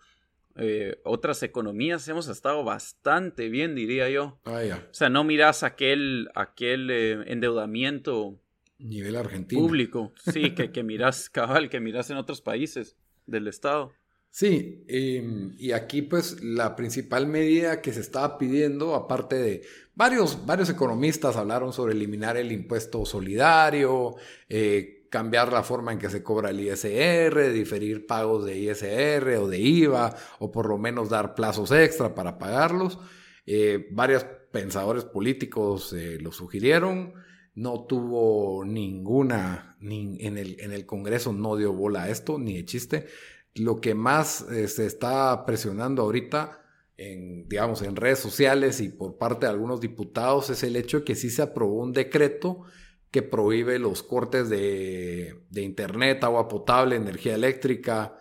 [0.57, 4.39] eh, otras economías hemos estado bastante bien, diría yo.
[4.43, 4.61] Ah.
[4.89, 8.37] O sea, no miras aquel, aquel eh, endeudamiento
[8.83, 9.61] Nivel argentino.
[9.61, 13.91] público, sí, que, que miras, cabal, que miras en otros países del Estado.
[14.33, 19.61] Sí, em, y aquí pues la principal medida que se estaba pidiendo, aparte de
[19.93, 24.15] varios, varios economistas hablaron sobre eliminar el impuesto solidario,
[24.47, 29.49] eh, cambiar la forma en que se cobra el ISR, diferir pagos de ISR o
[29.49, 32.97] de IVA, o por lo menos dar plazos extra para pagarlos.
[33.45, 37.13] Eh, varios pensadores políticos eh, lo sugirieron,
[37.53, 42.55] no tuvo ninguna, ni en, el, en el Congreso no dio bola a esto, ni
[42.55, 43.07] de chiste
[43.55, 46.61] lo que más eh, se está presionando ahorita
[46.97, 51.03] en, digamos, en redes sociales y por parte de algunos diputados es el hecho de
[51.05, 52.61] que sí se aprobó un decreto
[53.09, 58.17] que prohíbe los cortes de, de internet, agua potable, energía eléctrica.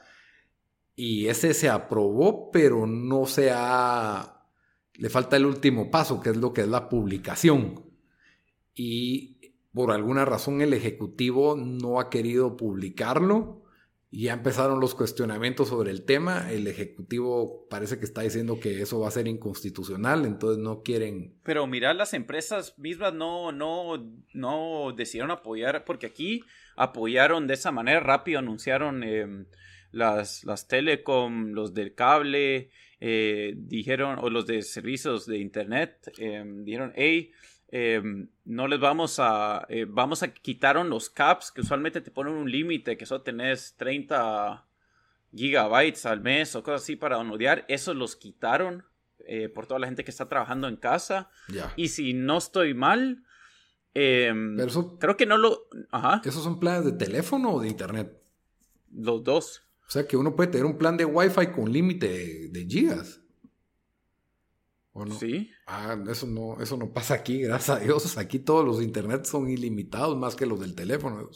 [0.96, 4.48] Y ese se aprobó, pero no se ha...
[4.94, 7.89] Le falta el último paso, que es lo que es la publicación.
[8.82, 9.36] Y
[9.74, 13.62] por alguna razón el Ejecutivo no ha querido publicarlo
[14.10, 16.50] y ya empezaron los cuestionamientos sobre el tema.
[16.50, 21.34] El Ejecutivo parece que está diciendo que eso va a ser inconstitucional, entonces no quieren...
[21.42, 26.42] Pero mira, las empresas mismas no, no, no decidieron apoyar, porque aquí
[26.74, 29.44] apoyaron de esa manera rápido, anunciaron eh,
[29.92, 36.42] las, las telecom, los del cable, eh, dijeron, o los de servicios de internet, eh,
[36.64, 37.30] dijeron, hey,
[37.72, 42.32] Em, no les vamos a, eh, vamos a quitaron los caps que usualmente te ponen
[42.34, 44.66] un límite que solo tenés 30
[45.32, 48.84] gigabytes al mes o cosas así para downloadar, esos los quitaron
[49.20, 51.30] eh, por toda la gente que está trabajando en casa.
[51.76, 53.22] Y si no estoy mal,
[53.94, 54.56] em,
[54.98, 55.68] creo que no lo...
[55.92, 56.20] Ajá.
[56.24, 58.20] ¿Esos son planes de teléfono o de internet?
[58.92, 59.62] Los dos.
[59.86, 63.20] O sea que uno puede tener un plan de Wi-Fi con límite de gigas.
[65.00, 65.14] ¿O no?
[65.14, 65.50] Sí.
[65.66, 68.18] Ah, eso no, eso no pasa aquí, gracias a Dios.
[68.18, 71.30] Aquí todos los internet son ilimitados más que los del teléfono.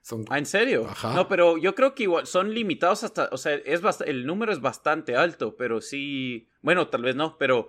[0.00, 0.24] Son...
[0.30, 0.86] Ah, ¿en serio?
[0.88, 1.12] Ajá.
[1.12, 4.62] No, pero yo creo que igual son limitados hasta, o sea, es el número es
[4.62, 7.68] bastante alto, pero sí, bueno, tal vez no, pero,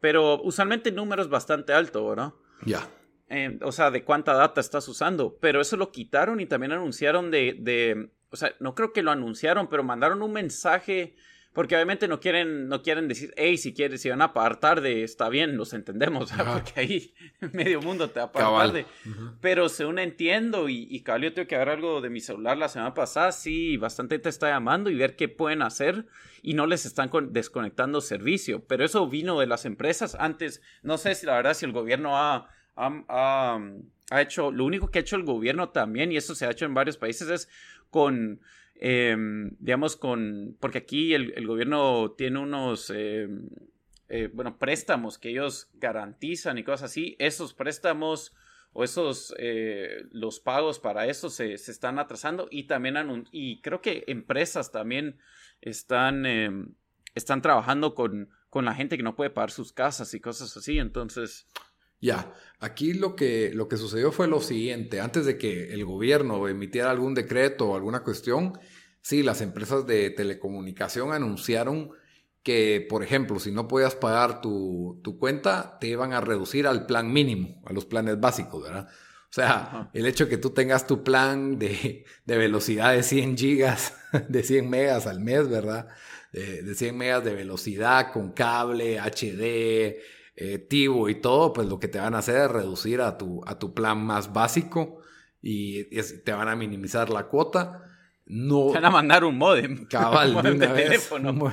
[0.00, 2.34] pero usualmente el número es bastante alto, ¿verdad?
[2.66, 2.86] Ya.
[3.30, 7.30] Eh, o sea, de cuánta data estás usando, pero eso lo quitaron y también anunciaron
[7.30, 11.16] de, de, o sea, no creo que lo anunciaron, pero mandaron un mensaje
[11.58, 15.02] porque obviamente no quieren, no quieren decir, hey, si quieres, si van a pagar tarde,
[15.02, 17.14] está bien, los entendemos, porque ahí
[17.52, 18.86] medio mundo te va a pagar tarde.
[19.40, 22.68] Pero según entiendo, y, y cabal, yo tengo que ver algo de mi celular la
[22.68, 26.06] semana pasada, sí, bastante te está llamando y ver qué pueden hacer
[26.42, 28.64] y no les están desconectando servicio.
[28.68, 30.14] Pero eso vino de las empresas.
[30.14, 33.58] Antes, no sé si la verdad, si el gobierno ha, ha,
[34.10, 36.66] ha hecho, lo único que ha hecho el gobierno también, y eso se ha hecho
[36.66, 37.48] en varios países, es
[37.90, 38.40] con
[38.80, 43.48] Em, digamos, con, porque aquí el, gobierno tiene unos, em,
[44.08, 48.36] eh, bueno, préstamos que ellos garantizan y cosas así, esos préstamos
[48.72, 52.96] o esos, eh, los pagos para eso se, están atrasando y también,
[53.32, 55.18] y creo que empresas también
[55.60, 56.74] están, em,
[57.16, 60.78] están trabajando con, con la gente que no puede pagar sus casas y cosas así,
[60.78, 61.48] entonces...
[62.00, 66.46] Ya, aquí lo que, lo que sucedió fue lo siguiente, antes de que el gobierno
[66.46, 68.58] emitiera algún decreto o alguna cuestión,
[69.00, 71.90] sí, las empresas de telecomunicación anunciaron
[72.42, 77.12] que, por ejemplo, si no podías pagar tu, cuenta, te iban a reducir al plan
[77.12, 78.88] mínimo, a los planes básicos, ¿verdad?
[78.88, 83.94] O sea, el hecho de que tú tengas tu plan de, velocidad de 100 gigas,
[84.28, 85.88] de 100 megas al mes, ¿verdad?
[86.32, 89.98] De, de 100 megas de velocidad con cable, HD,
[90.40, 93.42] eh, Tivo y todo, pues lo que te van a hacer es reducir a tu,
[93.44, 95.00] a tu plan más básico
[95.42, 95.82] y,
[96.24, 97.84] te van a minimizar la cuota.
[98.24, 99.86] No, te van a mandar un modem.
[99.86, 101.34] Cabal, de teléfono.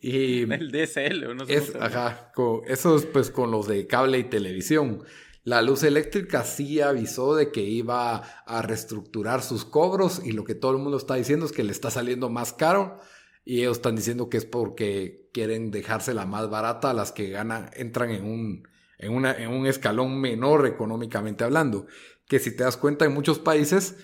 [0.00, 2.32] y el DSL, no sé es, ajá,
[2.66, 5.04] eso es pues con los de cable y televisión.
[5.42, 10.54] La luz eléctrica sí avisó de que iba a reestructurar sus cobros y lo que
[10.54, 12.98] todo el mundo está diciendo es que le está saliendo más caro
[13.44, 17.70] y ellos están diciendo que es porque quieren dejársela más barata a las que ganan,
[17.74, 21.86] entran en un, en, una, en un escalón menor económicamente hablando.
[22.26, 23.96] Que si te das cuenta en muchos países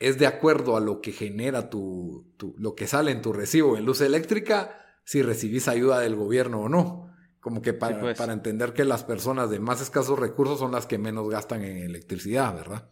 [0.00, 3.76] es de acuerdo a lo que genera tu, tu, lo que sale en tu recibo
[3.76, 7.08] en luz eléctrica, si recibís ayuda del gobierno o no.
[7.40, 8.18] Como que para, pues.
[8.18, 11.78] para entender que las personas de más escasos recursos son las que menos gastan en
[11.78, 12.90] electricidad, ¿verdad?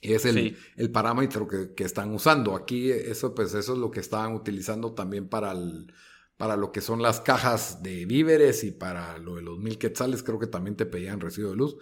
[0.00, 2.54] Es el, el parámetro que, que, están usando.
[2.54, 5.92] Aquí eso, pues eso es lo que estaban utilizando también para, el,
[6.36, 10.22] para lo que son las cajas de víveres y para lo de los mil quetzales,
[10.22, 11.76] creo que también te pedían recibo de luz.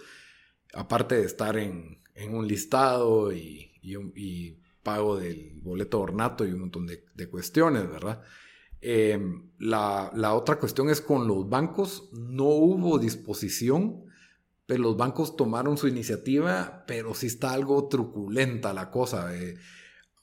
[0.73, 6.53] Aparte de estar en, en un listado y, y, pago del boleto de ornato y
[6.53, 8.23] un montón de, cuestiones, ¿verdad?
[8.81, 14.06] Em, la, la, otra cuestión es con los bancos, no hubo disposición,
[14.67, 19.35] pero los bancos tomaron su iniciativa, pero sí está algo truculenta la cosa.
[19.37, 19.57] Eh.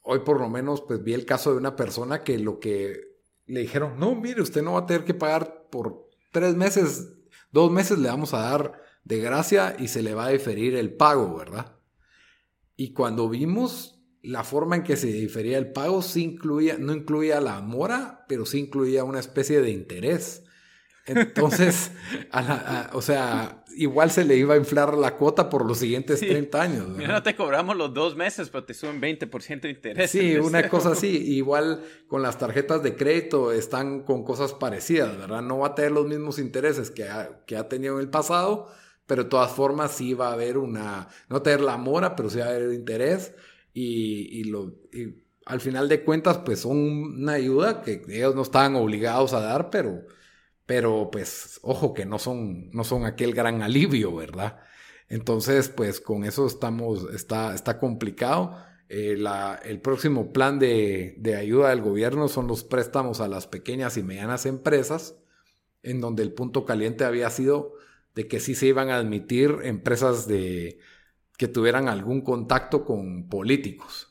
[0.02, 3.14] hoy por lo menos pues vi el caso de una persona que lo que
[3.46, 7.14] le dijeron, no, mire, usted no va a tener que pagar por tres meses,
[7.52, 10.94] dos meses le vamos a dar de gracia y se le va a diferir el
[10.94, 11.78] pago, ¿verdad?
[12.76, 17.42] Y cuando vimos la forma en que se difería el pago, sí incluía, no incluía
[17.42, 20.44] la mora, pero sí incluía una especie de interés.
[21.06, 21.92] Entonces,
[22.94, 26.88] o sea, igual se le iba a inflar la cuota por los siguientes 30 años.
[26.90, 30.12] Mira, no te cobramos los dos meses, pero te suben 20% de interés.
[30.12, 31.08] Sí, una cosa así.
[31.34, 35.42] Igual con las tarjetas de crédito están con cosas parecidas, ¿verdad?
[35.42, 38.72] No va a tener los mismos intereses que ha, que ha tenido en el pasado,
[39.06, 42.40] pero de todas formas sí va a haber una, no tener la mora, pero sí
[42.40, 43.34] va a haber interés
[43.74, 44.74] y, lo,
[45.46, 49.70] al final de cuentas pues son una ayuda que ellos no estaban obligados a dar,
[49.70, 50.06] pero,
[50.66, 54.60] pero pues ojo que no son, no son aquel gran alivio, ¿verdad?
[55.10, 58.58] Entonces pues con eso estamos, está, está complicado.
[58.90, 59.18] Eh,
[59.66, 64.04] el próximo plan de, de ayuda del gobierno son los préstamos a las pequeñas y
[64.04, 65.16] medianas empresas,
[65.82, 67.74] en donde el punto caliente había sido
[68.16, 70.80] de que sí se iban a admitir empresas de,
[71.38, 74.10] que tuvieran algún contacto con políticos.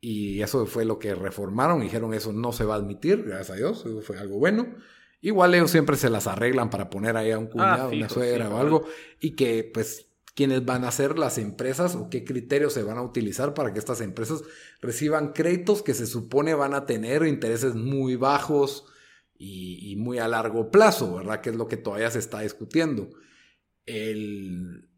[0.00, 3.54] Y eso fue lo que reformaron, dijeron eso no se va a admitir, gracias a
[3.54, 4.74] Dios, eso fue algo bueno.
[5.24, 8.48] Igual ellos siempre se las arreglan para poner ahí a un ah, cuñado, una suegra
[8.48, 8.86] o algo,
[9.20, 13.02] y que pues quiénes van a ser las empresas o qué criterios se van a
[13.02, 14.42] utilizar para que estas empresas
[14.80, 18.86] reciban créditos que se supone van a tener intereses muy bajos,
[19.38, 21.40] y, muy a largo plazo, ¿verdad?
[21.40, 23.10] Que es lo que todavía se está discutiendo.
[23.86, 24.88] El,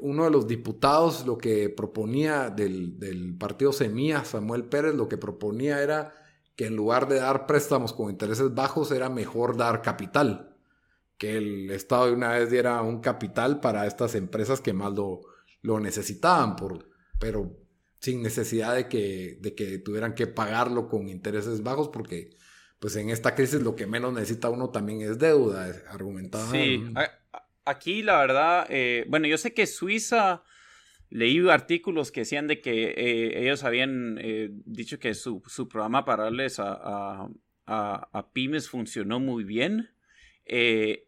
[0.00, 5.82] uno de los diputados lo que proponía del, partido Semilla, Samuel Pérez, lo que proponía
[5.82, 6.12] era
[6.60, 10.54] que en lugar de dar préstamos con intereses bajos, era mejor dar capital.
[11.16, 15.22] Que el Estado de una vez diera un capital para estas empresas que más lo,
[15.62, 16.86] lo necesitaban, por,
[17.18, 17.56] pero
[17.98, 22.36] sin necesidad de que, de que tuvieran que pagarlo con intereses bajos, porque
[22.78, 26.50] pues en esta crisis lo que menos necesita uno también es deuda, argumentada.
[26.50, 26.92] Sí,
[27.64, 30.42] aquí la verdad, eh, bueno, yo sé que Suiza
[31.10, 36.24] leí artículos que decían de que eh, ellos habían eh, dicho que su, programa para
[36.24, 37.28] darles a,
[38.32, 39.90] pymes funcionó muy bien.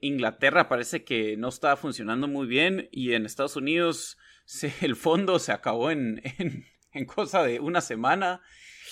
[0.00, 4.18] Inglaterra parece que no estaba funcionando muy bien y en Estados Unidos
[4.82, 8.42] el fondo se acabó en, en, en cosa de una semana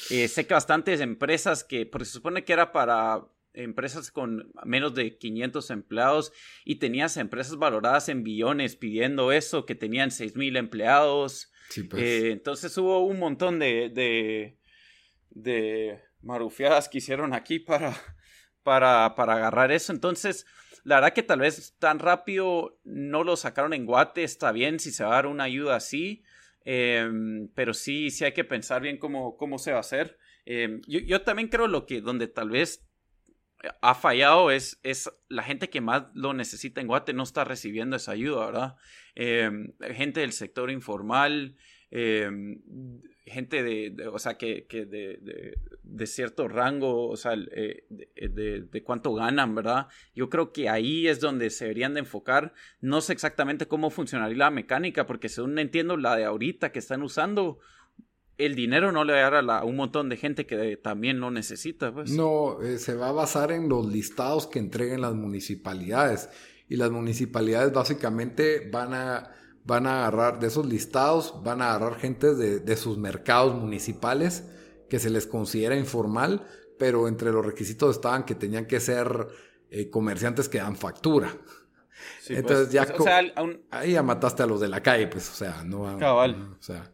[0.08, 4.94] eh, sé que bastantes empresas que, porque se supone que era para empresas con menos
[4.94, 6.32] de 500 empleados
[6.64, 11.52] y tenías empresas valoradas en billones pidiendo eso, que tenían 6 mil empleados.
[11.88, 12.02] Pues.
[12.02, 14.58] Eh, entonces hubo un montón de, de,
[15.30, 17.96] de marufiadas que hicieron aquí para,
[18.62, 19.92] para, para agarrar eso.
[19.92, 20.46] Entonces,
[20.84, 24.90] la verdad que tal vez tan rápido no lo sacaron en guate, está bien si
[24.90, 26.22] se va a dar una ayuda así.
[26.64, 30.18] Em, pero sí, sí hay que pensar bien cómo, cómo se va a hacer.
[30.44, 32.86] Em, yo, también creo lo que donde tal vez
[33.80, 37.96] ha fallado es, es la gente que más lo necesita en Guate no está recibiendo
[37.96, 38.76] esa ayuda, ¿verdad?
[39.14, 41.56] Em, gente del sector informal,
[43.30, 49.54] gente de, o sea, que de, de, cierto rango, o sea, eh, de, cuánto ganan,
[49.54, 49.88] ¿verdad?
[50.14, 52.52] Yo creo que ahí es donde se deberían de enfocar.
[52.80, 57.02] No sé exactamente cómo funcionaría la mecánica, porque según entiendo, la de ahorita que están
[57.02, 57.58] usando,
[58.44, 61.30] el dinero no le va a dar a, un montón de gente que también lo
[61.30, 62.10] necesita, pues.
[62.10, 66.28] No, eh, se va a basar en los listados que entreguen las municipalidades.
[66.68, 69.30] Y las municipalidades básicamente van a
[69.64, 74.44] van a agarrar de esos listados, van a agarrar gente de, sus mercados municipales
[74.88, 76.46] que se les considera informal,
[76.78, 79.28] pero entre los requisitos estaban que tenían que ser
[79.70, 81.36] eh, comerciantes que dan factura.
[82.26, 82.86] Pues, entonces ya,
[83.70, 85.98] ahí ya mataste a los de la calle, pues, o sea, no.
[85.98, 86.56] Cabal.
[86.58, 86.90] o sea,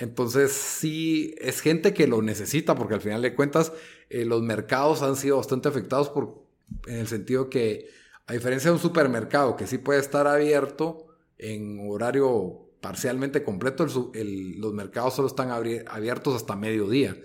[0.00, 3.72] entonces sí es gente que lo necesita, porque al final de cuentas
[4.08, 6.42] eh, los mercados han sido bastante afectados por,
[6.86, 7.90] en el sentido que,
[8.26, 14.72] a diferencia de un supermercado que sí puede estar abierto, en horario parcialmente completo, los
[14.72, 17.16] mercados solo están abiertos hasta mediodía.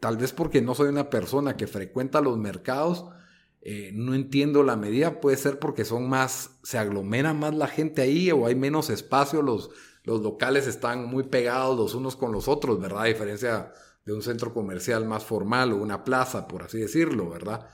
[0.00, 3.06] Tal vez porque no soy una persona que frecuenta los mercados,
[3.62, 8.02] eh, no entiendo la medida, puede ser porque son más, se aglomera más la gente
[8.02, 9.70] ahí o hay menos espacio, los,
[10.06, 13.02] los locales están muy pegados los unos con los otros, ¿verdad?
[13.02, 13.72] A diferencia
[14.04, 17.68] de un centro comercial más formal o una plaza, por así decirlo, ¿verdad?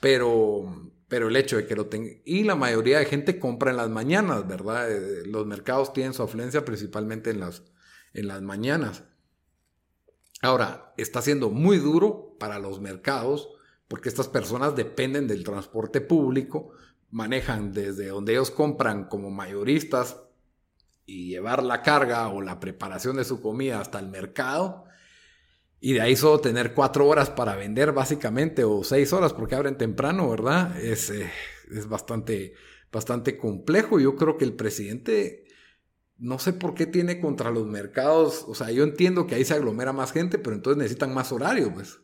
[0.00, 2.10] Pero, pero el hecho de que lo tenga...
[2.24, 4.90] Y la mayoría de gente compra en las mañanas, ¿verdad?
[4.90, 7.62] Eh, los mercados tienen su afluencia principalmente en las,
[8.14, 9.04] en las mañanas.
[10.42, 13.48] Ahora, está siendo muy duro para los mercados
[13.86, 16.72] porque estas personas dependen del transporte público,
[17.10, 20.16] manejan desde donde ellos compran como mayoristas
[21.10, 24.84] y llevar la carga o la preparación de su comida hasta el mercado.
[25.80, 29.76] Y de ahí solo tener cuatro horas para vender básicamente o seis horas porque abren
[29.76, 30.78] temprano, ¿verdad?
[30.80, 31.28] Es, eh,
[31.74, 32.54] es bastante,
[32.92, 33.98] bastante complejo.
[33.98, 35.46] Yo creo que el presidente
[36.16, 38.44] no sé por qué tiene contra los mercados.
[38.46, 41.74] O sea, yo entiendo que ahí se aglomera más gente, pero entonces necesitan más horario,
[41.74, 41.98] pues.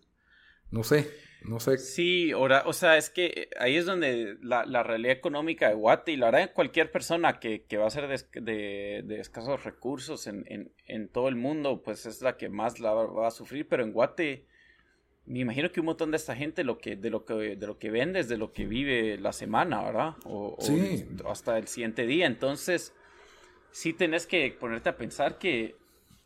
[0.72, 1.08] No sé,
[1.42, 1.78] no sé.
[1.78, 6.30] Sí, o sea, es que ahí es donde la, realidad económica de Guate y la
[6.30, 12.06] verdad cualquier persona que, va a ser de, escasos recursos en, todo el mundo, pues
[12.06, 14.46] es la que más la va a sufrir, pero en Guate
[15.26, 17.78] me imagino que un montón de esta gente lo que, de, lo que, de lo
[17.78, 20.14] que vende es de lo que vive la semana, ¿verdad?
[20.24, 21.04] O, sí.
[21.24, 22.26] o hasta el siguiente día.
[22.26, 22.94] Entonces,
[23.72, 25.74] sí tenés que ponerte a pensar que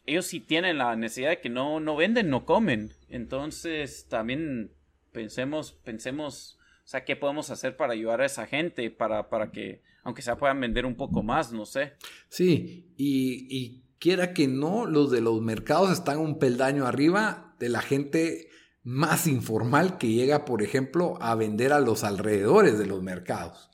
[0.06, 2.92] ellos sí tienen la necesidad de que no, no venden, no comen.
[3.08, 4.70] Entonces también
[5.12, 8.90] pensemos, pensemos, o sea, ¿qué podemos hacer para ayudar a esa gente?
[8.90, 11.94] Para, para que, aunque sea, puedan vender un poco más, no sé.
[12.28, 17.68] Sí, y, y quiera que no, los de los mercados están un peldaño arriba de
[17.68, 18.48] la gente
[18.82, 23.70] más informal que llega, por ejemplo, a vender a los alrededores de los mercados.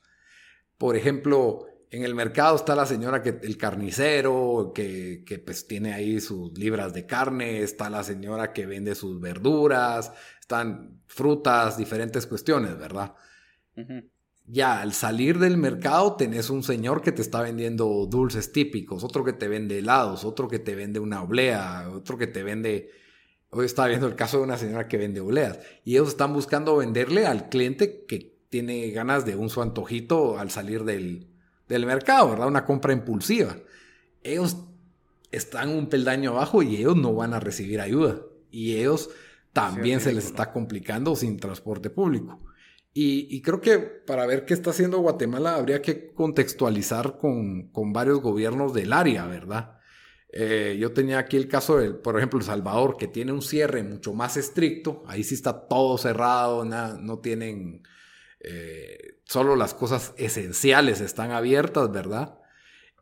[0.78, 6.20] Por ejemplo, en el mercado está la señora que, el carnicero, que, pues tiene ahí
[6.20, 10.12] sus libras de carne, está la señora que vende sus verduras,
[10.47, 13.14] están frutas, diferentes cuestiones, ¿verdad?
[14.44, 19.24] Ya al salir del mercado tenés un señor que te está vendiendo dulces típicos, otro
[19.24, 22.92] que te vende helados, otro que te vende una oblea, otro que te vende...
[23.51, 26.76] Hoy estaba viendo el caso de una señora que vende obleas y ellos están buscando
[26.76, 31.26] venderle al cliente que tiene ganas de un su antojito al salir del,
[31.68, 32.47] del mercado, ¿verdad?
[32.47, 33.57] Una compra impulsiva.
[34.22, 34.59] Ellos
[35.32, 38.20] están un peldaño abajo y ellos no van a recibir ayuda.
[38.53, 39.11] Y ellos
[39.57, 42.43] también se les está complicando sin transporte público.
[42.93, 48.75] Y, creo que para ver qué está haciendo Guatemala habría que contextualizar con, varios gobiernos
[48.75, 49.79] del área, ¿verdad?
[50.31, 53.83] Eh, yo tenía aquí el caso de, por ejemplo, El Salvador, que tiene un cierre
[53.83, 55.03] mucho más estricto.
[55.07, 57.83] Ahí sí está todo cerrado, no tienen
[58.41, 62.39] eh, solo las cosas esenciales están abiertas, ¿verdad?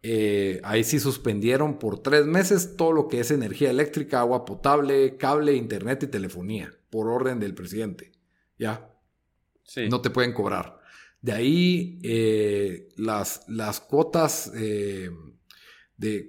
[0.06, 5.16] Eh, ahí sí suspendieron por tres meses todo lo que es energía eléctrica, agua potable,
[5.16, 8.12] cable, internet y telefonía, por orden del presidente.
[8.58, 8.90] ¿Ya?
[9.62, 9.88] Sí.
[9.88, 10.78] No te pueden cobrar.
[11.22, 15.10] De ahí eh, las, las cuotas de,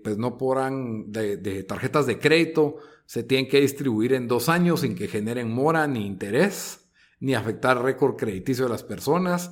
[0.02, 4.82] pues no podrán, de, de tarjetas de crédito se tienen que distribuir en dos años
[4.82, 6.86] sin que generen mora ni interés
[7.20, 9.52] ni afectar récord crediticio de las personas,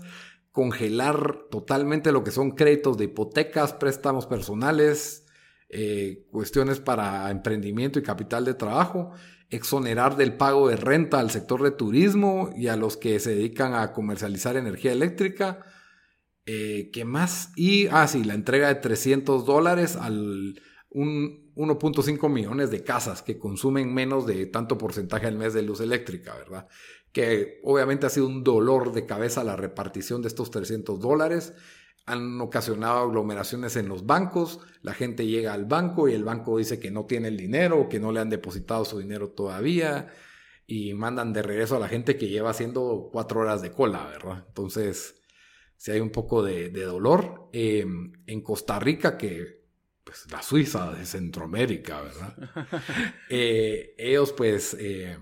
[0.53, 5.25] congelar totalmente lo que son créditos de hipotecas, préstamos personales,
[5.67, 9.11] eh, cuestiones para emprendimiento y capital de trabajo,
[9.49, 13.73] exonerar del pago de renta al sector de turismo y a los que se dedican
[13.73, 15.65] a comercializar energía eléctrica.
[16.45, 17.51] Eh, ¿Qué más?
[17.55, 23.91] Y, ah, sí, la entrega de 300 dólares al 1.5 millones de casas que consumen
[23.91, 26.67] menos de tanto porcentaje al mes de luz eléctrica, ¿verdad?
[27.13, 31.53] Que obviamente ha sido un dolor de cabeza la repartición de estos 300 dólares.
[32.05, 36.79] Han ocasionado aglomeraciones en los bancos, la gente llega al banco y el banco dice
[36.79, 40.11] que no tiene el dinero, que no le han depositado su dinero todavía
[40.67, 44.43] y mandan de regreso a la gente que lleva haciendo cuatro horas de cola, ¿verdad?
[44.47, 45.15] Entonces,
[45.77, 47.49] si hay un poco de, dolor.
[47.53, 49.63] Em, en Costa Rica, que
[50.03, 52.35] pues la Suiza de Centroamérica, ¿verdad?
[53.29, 55.17] Eh, ellos pues eh,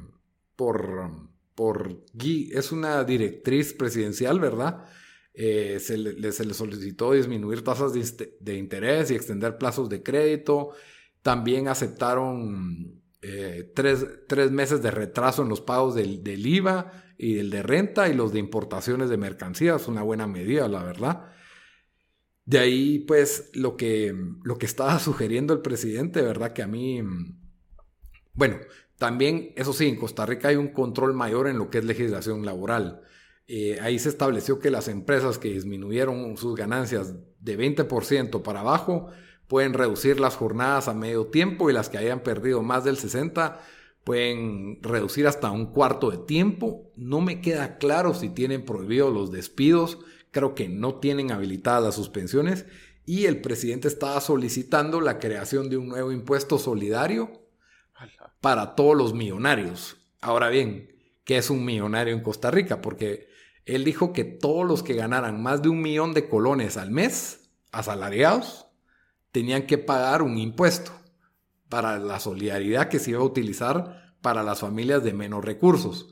[0.55, 1.30] por
[1.61, 4.83] por es una directriz presidencial, ¿verdad?
[5.35, 10.71] Eh, se, le, solicitó disminuir tasas de, interés y extender plazos de crédito.
[11.21, 17.61] También aceptaron eh, tres, meses de retraso en los pagos del, IVA y el de
[17.61, 19.87] renta y los de importaciones de mercancías.
[19.87, 21.31] Una buena medida, la verdad.
[22.43, 26.53] De ahí, pues, lo que, lo que estaba sugiriendo el presidente, ¿verdad?
[26.53, 27.03] Que a mí,
[28.33, 28.57] bueno,
[29.01, 32.45] también, eso sí, en Costa Rica hay un control mayor en lo que es legislación
[32.45, 33.01] laboral.
[33.47, 39.07] Eh, ahí se estableció que las empresas que disminuyeron sus ganancias de 20% para abajo
[39.47, 43.57] pueden reducir las jornadas a medio tiempo y las que hayan perdido más del 60%
[44.03, 46.91] pueden reducir hasta un cuarto de tiempo.
[46.95, 49.97] No me queda claro si tienen prohibidos los despidos,
[50.29, 52.67] creo que no tienen habilitadas las suspensiones
[53.07, 57.41] y el presidente estaba solicitando la creación de un nuevo impuesto solidario
[58.41, 59.97] para todos los millonarios.
[60.21, 62.81] Ahora bien, ¿qué es un millonario en Costa Rica?
[62.81, 63.29] Porque
[63.65, 67.51] él dijo que todos los que ganaran más de un millón de colones al mes,
[67.71, 68.67] asalariados,
[69.31, 70.91] tenían que pagar un impuesto.
[71.69, 76.09] para la solidaridad que se iba a utilizar para las familias de menos recursos.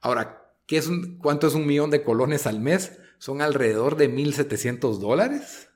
[0.00, 0.90] Ahora, ¿qué es
[1.22, 2.98] ¿cuánto es un millón de colones al mes?
[3.18, 5.67] Son alrededor de 1.700 dólares.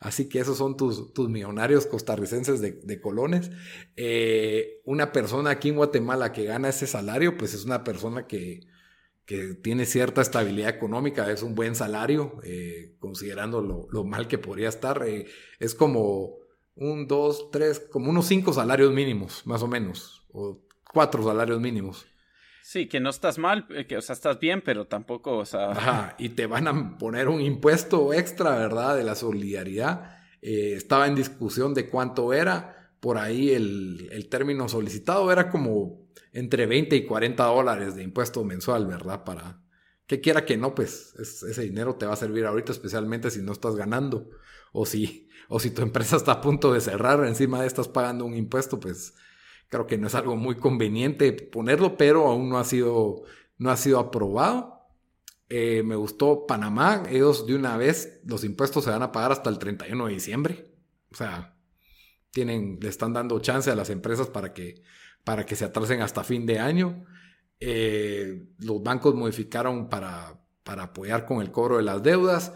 [0.00, 3.50] Así que esos son tus, tus millonarios costarricenses de, colones.
[3.96, 8.60] Eh, una persona aquí en Guatemala que gana ese salario, pues es una persona que,
[9.28, 14.68] que tiene cierta estabilidad económica, es un buen salario, eh, considerando lo, mal que podría
[14.68, 15.04] estar.
[15.06, 15.26] Eh,
[15.58, 16.36] es como
[16.76, 22.06] un, dos, tres, como unos cinco salarios mínimos, más o menos, o cuatro salarios mínimos.
[22.68, 25.70] Sí, que no estás mal, que, o sea, estás bien, pero tampoco, o sea...
[25.70, 28.94] Ajá, y te van a poner un impuesto extra, ¿verdad?
[28.94, 30.18] De la solidaridad.
[30.42, 32.92] Eh, estaba en discusión de cuánto era.
[33.00, 38.44] Por ahí el, el, término solicitado era como entre 20 y 40 dólares de impuesto
[38.44, 39.24] mensual, ¿verdad?
[39.24, 39.62] Para
[40.06, 43.52] que quiera que no, pues ese dinero te va a servir ahorita, especialmente si no
[43.52, 44.28] estás ganando.
[44.72, 48.26] O si, o si tu empresa está a punto de cerrar, encima de estás pagando
[48.26, 49.14] un impuesto, pues
[49.68, 53.22] Creo que no es algo muy conveniente ponerlo, pero aún no ha sido,
[53.58, 54.78] no ha sido aprobado.
[55.48, 57.04] Eh, me gustó Panamá.
[57.10, 60.72] Ellos de una vez los impuestos se van a pagar hasta el 31 de diciembre.
[61.10, 61.56] O sea,
[62.30, 64.82] tienen, le están dando chance a las empresas para que,
[65.24, 67.04] para que se atrasen hasta fin de año.
[67.60, 72.52] Eh, los bancos modificaron para, para apoyar con el cobro de las deudas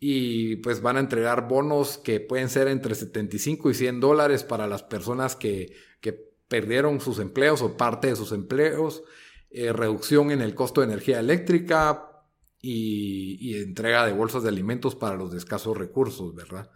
[0.00, 4.66] y pues van a entregar bonos que pueden ser entre 75 y 100 dólares para
[4.66, 9.04] las personas que, que perdieron sus empleos o parte de sus empleos,
[9.50, 12.08] eh, reducción en el costo de energía eléctrica
[12.60, 16.70] y, entrega de bolsas de alimentos para los de escasos recursos, ¿verdad?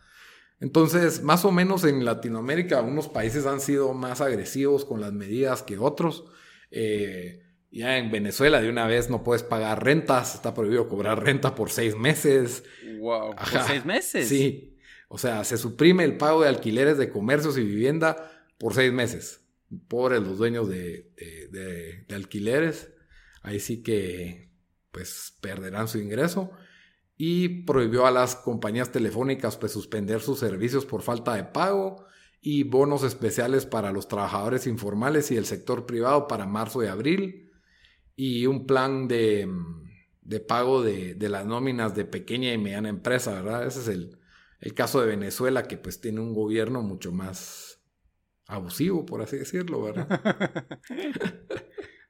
[0.61, 5.62] Entonces, más o menos en Latinoamérica, unos países han sido más agresivos con las medidas
[5.62, 6.25] que otros.
[6.70, 11.57] Eh, ya en Venezuela de una vez no puedes pagar rentas, está prohibido cobrar renta
[11.57, 12.62] por seis meses.
[13.01, 14.29] Wow, por seis meses.
[14.29, 18.93] Sí, o sea, se suprime el pago de alquileres de comercios y vivienda por seis
[18.93, 19.43] meses
[19.81, 22.93] pobres los dueños de, alquileres,
[23.43, 24.51] ahí sí que
[24.91, 26.51] pues perderán su ingreso
[27.16, 32.07] y prohibió a las compañías telefónicas pues suspender sus servicios por falta de pago
[32.41, 37.53] y bonos especiales para los trabajadores informales y el sector privado para marzo y abril
[38.16, 39.49] y un plan de,
[40.47, 43.66] pago de, las nóminas de pequeña y mediana empresa, ¿verdad?
[43.66, 44.18] Ese es el,
[44.61, 47.74] el caso de Venezuela que pues tiene un gobierno mucho más
[48.47, 50.09] abusivo, por así decirlo, ¿verdad?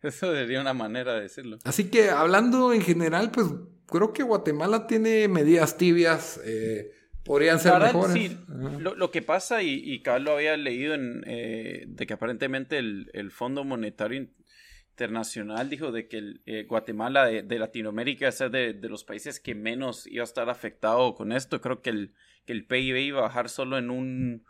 [0.03, 1.59] Eso sería una manera de decirlo.
[1.64, 3.47] Así que hablando en general, pues
[3.87, 6.93] creo que Guatemala tiene medidas tibias, eh,
[7.24, 8.12] podrían ser mejores.
[8.12, 8.39] Sí,
[8.80, 13.30] lo, que pasa, y, y lo había leído, en, eh, de que aparentemente el, el,
[13.30, 14.28] Fondo Monetario
[14.91, 20.07] Internacional dijo de que eh, Guatemala de, Latinoamérica es de, de, los países que menos
[20.07, 21.62] iba a estar afectado con esto.
[21.62, 22.14] Creo que el,
[22.45, 24.45] que el PIB iba a bajar solo en un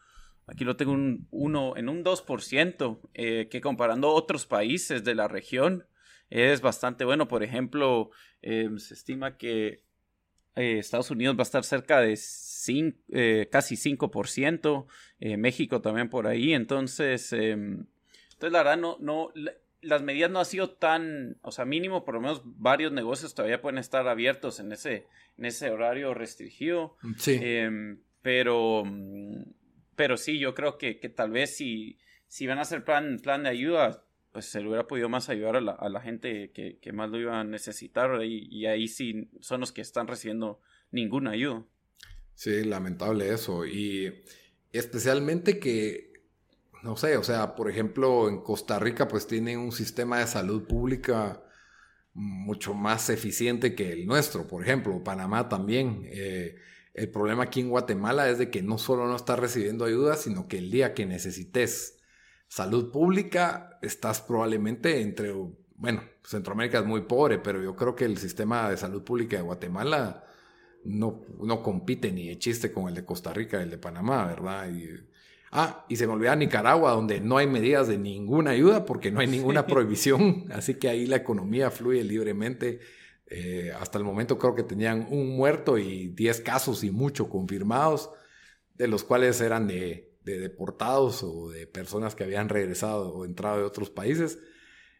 [0.47, 5.27] Aquí lo tengo un, uno, en un 2%, eh, que comparando otros países de la
[5.27, 5.87] región
[6.29, 7.29] es bastante bueno.
[7.29, 8.11] Por ejemplo,
[8.43, 9.83] eh, se estima que
[10.57, 12.15] eh, Estados Unidos va a estar cerca de
[13.51, 14.87] casi 5%,
[15.39, 16.53] México también por ahí.
[16.53, 19.33] Entonces, entonces la verdad, no, no,
[19.81, 23.63] las medidas no han sido tan, o sea, mínimo, por lo menos varios negocios todavía
[23.63, 25.07] pueden estar abiertos en ese,
[25.39, 26.97] en ese horario restringido.
[27.17, 27.41] Sí.
[28.21, 29.43] pero mm,
[29.97, 33.51] pero sí, yo creo que, tal vez si, si van a hacer plan, plan de
[33.51, 37.39] ayuda, pues se le hubiera podido más ayudar a la, gente que, más lo iba
[37.39, 41.65] a necesitar y, ahí sí son los que están recibiendo ninguna ayuda.
[42.35, 43.65] Sí, lamentable eso.
[43.65, 44.25] Y
[44.73, 46.13] especialmente que,
[46.83, 50.67] no sé, o sea, por ejemplo, en Costa Rica pues tienen un sistema de salud
[50.67, 51.45] pública
[52.13, 56.09] mucho más eficiente que el nuestro, por ejemplo, Panamá también.
[56.11, 56.57] Eh,
[56.95, 60.47] el problema aquí en Guatemala es de que no solo no estás recibiendo ayuda, sino
[60.47, 61.99] que el día que necesites
[62.47, 65.35] salud pública, estás probablemente entre,
[65.75, 69.43] bueno, Centroamérica es muy pobre, pero yo creo que el sistema de salud pública de
[69.43, 70.25] Guatemala
[70.85, 74.27] no, no compite ni de chiste con el de Costa Rica y el de Panamá,
[74.27, 74.71] ¿verdad?
[74.71, 74.89] Y,
[75.51, 79.19] ah, y se me olvida Nicaragua, donde no hay medidas de ninguna ayuda porque no
[79.19, 82.79] hay ninguna prohibición, así que ahí la economía fluye libremente
[83.37, 88.11] eh, hasta el momento creo que tenían un muerto y 10 casos y mucho confirmados,
[88.75, 93.65] de los cuales eran de, deportados o de personas que habían regresado o entrado de
[93.65, 94.39] otros países.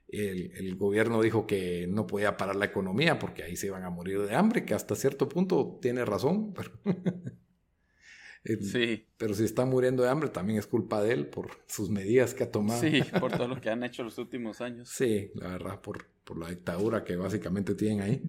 [0.09, 4.23] El, gobierno dijo que no podía parar la economía porque ahí se iban a morir
[4.23, 6.71] de hambre, que hasta cierto punto tiene razón, pero,
[8.63, 9.07] sí.
[9.17, 12.43] pero si está muriendo de hambre también es culpa de él por sus medidas que
[12.43, 12.81] ha tomado.
[12.81, 14.89] Sí, por todo lo que han hecho los últimos años.
[14.89, 18.23] Sí, la verdad, por, por la dictadura que básicamente tienen ahí.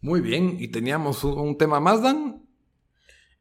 [0.00, 2.42] Muy bien, y teníamos un, tema más, Dan.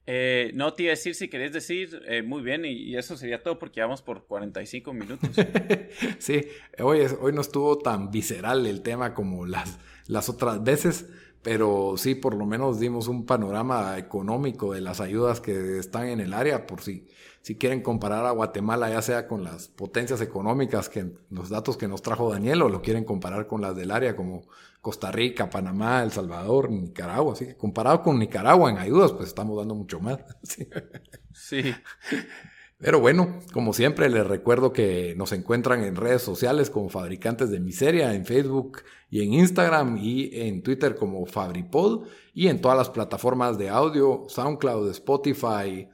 [0.08, 3.42] Eh, no te iba a decir si querés decir, eh, muy bien, y, eso sería
[3.42, 5.30] todo porque vamos por 45 minutos.
[6.20, 6.42] sí,
[6.80, 11.08] hoy, hoy no estuvo tan visceral el tema como las, las otras veces,
[11.42, 16.20] pero sí, por lo menos dimos un panorama económico de las ayudas que están en
[16.20, 17.08] el área, por si,
[17.46, 21.88] si quieren comparar a Guatemala, ya sea con las potencias económicas, que los datos que
[21.88, 24.48] nos trajo Daniel, o lo quieren comparar con las del área como
[24.82, 27.34] Costa Rica, Panamá, El Salvador, Nicaragua.
[27.34, 30.22] Así que comparado con Nicaragua en ayudas, pues estamos dando mucho más.
[31.34, 31.72] sí.
[32.80, 37.60] Pero bueno, como siempre, les recuerdo que nos encuentran en redes sociales como Fabricantes de
[37.60, 38.82] Miseria, en Facebook
[39.12, 44.24] y en Instagram y en Twitter como Fabripod y en todas las plataformas de audio,
[44.30, 45.88] SoundCloud, Spotify,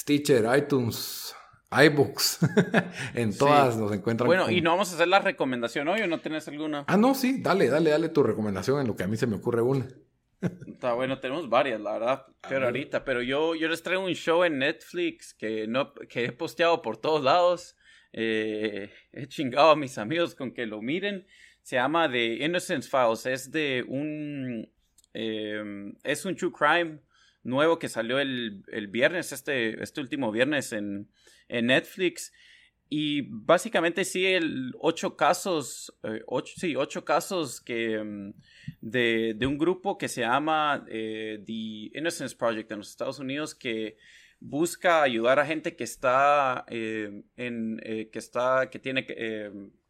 [0.00, 1.36] Stitcher, iTunes,
[1.70, 2.38] iBooks.
[3.14, 4.26] en todas nos encuentran.
[4.26, 6.84] Bueno, y no vamos a hacer la recomendación hoy o no tenés alguna.
[6.86, 9.36] Ah, no, sí, dale, dale, dale tu recomendación en lo que a mí se me
[9.36, 9.86] ocurre una.
[10.66, 14.42] Está bueno, tenemos varias, la verdad, pero ahorita, pero yo, yo les traigo un show
[14.42, 17.76] en Netflix que, no, que he posteado por todos lados.
[18.14, 21.26] Eh, he chingado a mis amigos con que lo miren.
[21.60, 23.26] Se llama The Innocence Files.
[23.26, 24.66] Es de un.
[25.12, 27.00] Eh, es un true crime
[27.42, 31.08] nuevo que salió el, el viernes, este, este último viernes en,
[31.48, 32.32] en Netflix.
[32.92, 38.32] Y básicamente sí, el ocho casos, eh, ocho, sí, ocho casos que, mm,
[38.80, 43.54] de, de, un grupo que se llama eh, The Innocence Project en los Estados Unidos
[43.54, 43.96] que
[44.40, 49.06] busca ayudar a gente que está eh, en que está que tiene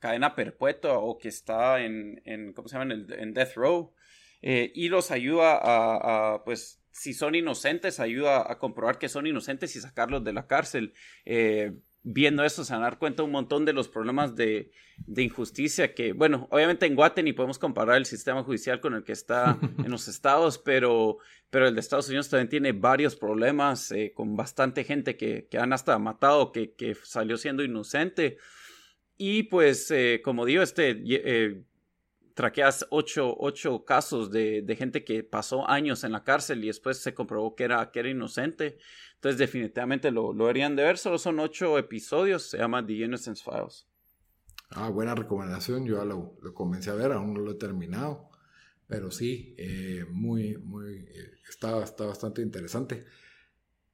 [0.01, 2.93] cadena perpetua o que está en, en ¿cómo se llama?
[2.95, 3.95] en, death row
[4.43, 9.77] y los ayuda a, a, pues si son inocentes ayuda a comprobar que son inocentes
[9.77, 10.95] y sacarlos de la cárcel
[12.03, 14.71] viendo eso se van a dar cuenta un montón de los problemas de,
[15.17, 19.13] injusticia que, bueno, obviamente en Guate ni podemos comparar el sistema judicial con el que
[19.13, 21.19] está en los estados, pero,
[21.51, 25.59] pero el de Estados Unidos también tiene varios problemas eh, con bastante gente que, que
[25.59, 28.39] han hasta matado, que, que, salió siendo inocente.
[29.17, 31.65] Y pues, eh, como digo, este...
[32.41, 36.97] Traqueas ocho, ocho casos de, de, gente que pasó años en la cárcel y después
[36.97, 38.79] se comprobó que era, que era inocente.
[39.17, 40.97] Entonces definitivamente lo, lo deberían de ver.
[40.97, 42.45] Solo son ocho episodios.
[42.45, 43.87] Se llama The Innocence Files.
[44.71, 45.85] Ah, buena recomendación.
[45.85, 48.31] Yo ya lo, lo comencé a ver, aún no lo he terminado.
[48.87, 53.05] Pero sí, eh, muy, muy, eh, está, está bastante interesante.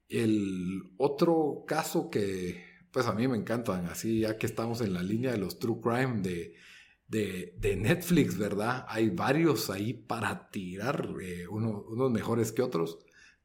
[0.09, 5.03] El otro caso que, pues a mí me encantan, así ya que estamos en la
[5.03, 6.55] línea de los true crime de
[7.09, 8.85] de, Netflix, ¿verdad?
[8.89, 12.99] Hay varios ahí para tirar, eh, unos mejores que otros,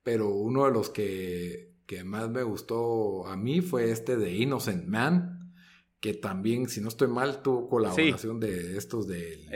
[0.04, 4.88] pero uno de los que, que, más me gustó a mí fue este de Innocent
[4.88, 5.54] Man,
[6.00, 9.48] que también, si no estoy mal, tuvo colaboración de estos de...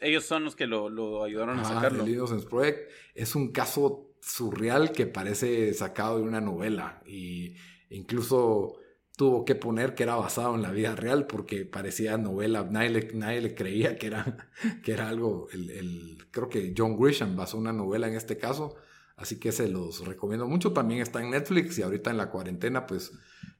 [0.00, 2.04] ellos son los que lo, ayudaron a sacarlo.
[2.04, 7.56] El Innocent Project es un caso surreal que parece sacado de una novela y
[7.90, 8.78] incluso
[9.22, 13.12] tuvo que poner que era basado en la vida real porque parecía novela, nadie le,
[13.14, 14.50] nadie le creía que era,
[14.82, 18.74] que era algo, el, creo que John Grisham basó una novela en este caso,
[19.14, 22.84] así que se los recomiendo mucho, también está en Netflix y ahorita en la cuarentena
[22.84, 23.12] pues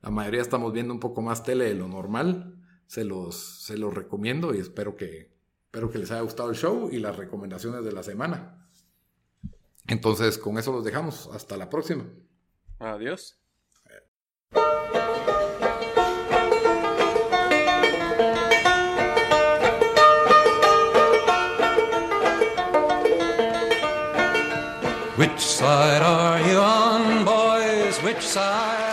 [0.02, 2.56] la mayoría estamos viendo un poco más tele de lo normal,
[2.88, 5.32] se los, se los recomiendo y espero que,
[5.66, 8.66] espero que les haya gustado el show y las recomendaciones de la semana.
[9.86, 12.04] Entonces con eso los dejamos, hasta la próxima.
[12.80, 13.38] Adiós.
[25.62, 27.96] Side are you on, boys?
[28.02, 28.91] Which side?